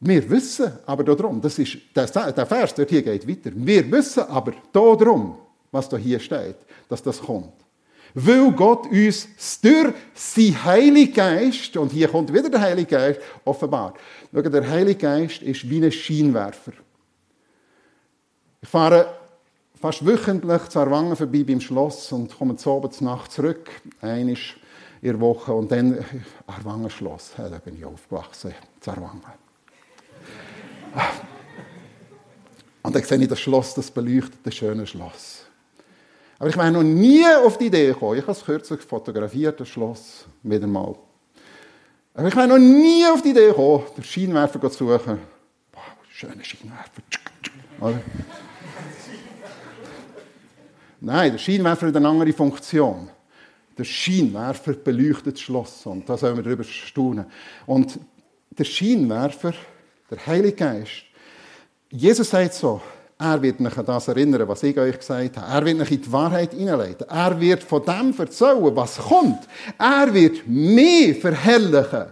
Wir 0.00 0.28
wissen 0.30 0.72
aber 0.86 1.04
darum, 1.04 1.40
das 1.42 1.58
ist, 1.58 1.76
der 1.94 2.46
Vers, 2.46 2.74
der 2.74 2.86
hier 2.86 3.02
geht 3.02 3.28
weiter. 3.28 3.50
Wir 3.54 3.90
wissen 3.92 4.22
aber 4.22 4.52
darum, 4.72 5.36
was 5.70 5.88
da 5.88 5.98
hier 5.98 6.18
steht, 6.18 6.56
dass 6.88 7.02
das 7.02 7.20
kommt. 7.20 7.52
Weil 8.14 8.50
Gott 8.52 8.86
uns 8.86 9.28
durch 9.60 9.94
sein 10.14 10.64
Heiligen 10.64 11.12
Geist, 11.12 11.76
und 11.76 11.92
hier 11.92 12.08
kommt 12.08 12.32
wieder 12.32 12.48
der 12.48 12.60
Heilige 12.60 12.96
Geist, 12.96 13.20
offenbart. 13.44 13.98
Schau, 14.32 14.40
der 14.40 14.68
Heilige 14.68 14.98
Geist 14.98 15.42
ist 15.42 15.68
wie 15.68 15.84
ein 15.84 15.92
Scheinwerfer. 15.92 16.72
Ich 18.62 18.68
fahre 18.68 19.06
fast 19.80 20.04
wöchentlich 20.04 20.62
zu 20.70 20.80
Arwangen 20.80 21.14
vorbei 21.14 21.44
beim 21.44 21.60
Schloss 21.60 22.10
und 22.12 22.36
komme 22.36 22.56
zu 22.56 22.70
oben 22.70 22.90
Nacht 23.00 23.32
zurück. 23.32 23.70
Einmal 24.00 24.36
in 25.02 25.12
der 25.12 25.20
Woche 25.20 25.52
und 25.52 25.70
dann 25.70 26.04
Arwangen 26.46 26.90
Schloss. 26.90 27.32
Da 27.36 27.48
bin 27.64 27.76
ich 27.76 27.84
aufgewachsen, 27.84 28.54
zu 28.80 28.90
Arwangen. 28.90 29.22
Und 32.82 32.94
dann 32.94 33.02
sehe 33.02 33.18
ich 33.18 33.28
das 33.28 33.40
Schloss, 33.40 33.74
das 33.74 33.90
beleuchtete 33.90 34.50
schöne 34.50 34.86
Schloss. 34.86 35.44
Aber 36.38 36.48
ich 36.48 36.56
wäre 36.56 36.70
noch 36.70 36.82
nie 36.82 37.24
auf 37.26 37.58
die 37.58 37.66
Idee 37.66 37.88
gekommen. 37.88 38.16
Ich 38.16 38.22
habe 38.22 38.32
es 38.32 38.44
kürzlich 38.44 38.80
fotografiert, 38.80 39.60
das 39.60 39.68
Schloss, 39.68 40.24
wieder 40.42 40.66
mal. 40.66 40.94
Aber 42.14 42.28
ich 42.28 42.34
wäre 42.34 42.48
noch 42.48 42.58
nie 42.58 43.04
auf 43.06 43.20
die 43.22 43.30
Idee 43.30 43.48
gekommen, 43.48 43.84
den 43.96 44.04
Scheinwerfer 44.04 44.60
zu 44.70 44.88
suchen. 44.88 45.18
Boah, 45.70 45.82
schöner 46.10 46.42
Scheinwerfer. 46.42 47.02
Nein, 51.00 51.32
der 51.32 51.38
Scheinwerfer 51.38 51.88
hat 51.88 51.96
eine 51.96 52.08
andere 52.08 52.32
Funktion. 52.32 53.10
Der 53.76 53.84
Scheinwerfer 53.84 54.72
beleuchtet 54.72 55.34
das 55.34 55.40
Schloss 55.40 55.86
und 55.86 56.08
da 56.08 56.16
sollen 56.16 56.36
wir 56.36 56.42
darüber 56.42 56.64
staunen. 56.64 57.26
Und 57.66 57.98
der 58.50 58.64
Scheinwerfer, 58.64 59.54
der 60.10 60.26
Heilige 60.26 60.56
Geist, 60.56 61.04
Jesus 61.90 62.30
sagt 62.30 62.54
so, 62.54 62.80
er 63.18 63.42
wird 63.42 63.60
mich 63.60 63.76
an 63.76 63.84
das 63.84 64.08
erinnern, 64.08 64.48
was 64.48 64.62
ich 64.62 64.78
euch 64.78 64.98
gesagt 64.98 65.36
habe. 65.36 65.52
Er 65.52 65.64
wird 65.66 65.78
mich 65.78 65.90
in 65.90 66.02
die 66.02 66.12
Wahrheit 66.12 66.54
hineinleiten. 66.54 67.06
Er 67.06 67.38
wird 67.38 67.62
von 67.62 67.84
dem 67.84 68.14
erzählen, 68.18 68.74
was 68.74 68.96
kommt. 68.96 69.46
Er 69.78 70.12
wird 70.14 70.46
mich 70.46 71.20
verherrlichen. 71.20 72.06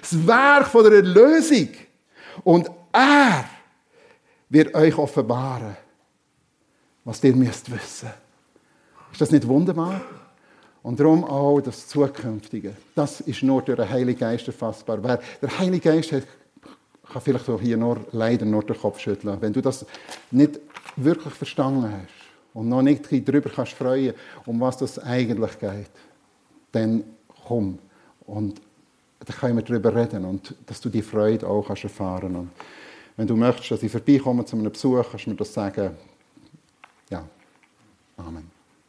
Das 0.00 0.26
Werk 0.26 0.66
von 0.68 0.84
der 0.84 0.92
Erlösung. 0.92 1.70
Und 2.44 2.70
er 2.92 3.46
wird 4.48 4.74
euch 4.74 4.96
offenbaren, 4.96 5.76
was 7.04 7.24
ihr 7.24 7.34
müsst 7.34 7.70
wissen. 7.70 8.10
Ist 9.10 9.20
das 9.20 9.32
nicht 9.32 9.46
wunderbar? 9.48 10.00
Und 10.84 11.00
darum 11.00 11.24
auch 11.24 11.60
das 11.60 11.88
Zukünftige. 11.88 12.76
Das 12.94 13.20
ist 13.20 13.42
nur 13.42 13.62
durch 13.62 13.76
den 13.76 13.90
Heiligen 13.90 14.20
Geist 14.20 14.46
erfassbar. 14.46 15.02
Wer 15.02 15.20
der 15.42 15.58
Heilige 15.58 15.90
Geist 15.90 16.12
hat 16.12 16.22
kann 17.12 17.22
vielleicht 17.22 17.48
auch 17.48 17.60
hier 17.60 17.76
nur, 17.76 17.98
leider 18.12 18.44
nur 18.44 18.62
den 18.62 18.76
Kopf 18.76 18.98
schütteln. 18.98 19.40
Wenn 19.40 19.52
du 19.52 19.60
das 19.60 19.86
nicht 20.30 20.60
wirklich 20.96 21.34
verstanden 21.34 21.90
hast 21.90 22.54
und 22.54 22.68
noch 22.68 22.82
nicht 22.82 23.04
darüber 23.26 23.50
kannst 23.50 23.72
freuen, 23.72 24.14
um 24.46 24.60
was 24.60 24.76
das 24.76 24.98
eigentlich 24.98 25.58
geht, 25.58 25.90
dann 26.72 27.04
komm 27.46 27.78
und 28.26 28.60
dann 29.20 29.36
können 29.36 29.56
wir 29.56 29.62
darüber 29.62 29.94
reden 29.94 30.24
und 30.24 30.54
dass 30.66 30.80
du 30.80 30.88
die 30.88 31.02
Freude 31.02 31.46
auch 31.46 31.66
kannst 31.66 31.84
erfahren 31.84 32.36
Und 32.36 32.50
wenn 33.16 33.26
du 33.26 33.36
möchtest, 33.36 33.70
dass 33.70 33.82
ich 33.82 33.90
vorbeikomme 33.90 34.44
zu 34.44 34.56
einem 34.56 34.70
Besuch, 34.70 35.04
kannst 35.10 35.26
du 35.26 35.30
mir 35.30 35.36
das 35.36 35.52
sagen. 35.52 35.96
Ja. 37.10 37.24
Amen. 38.16 38.57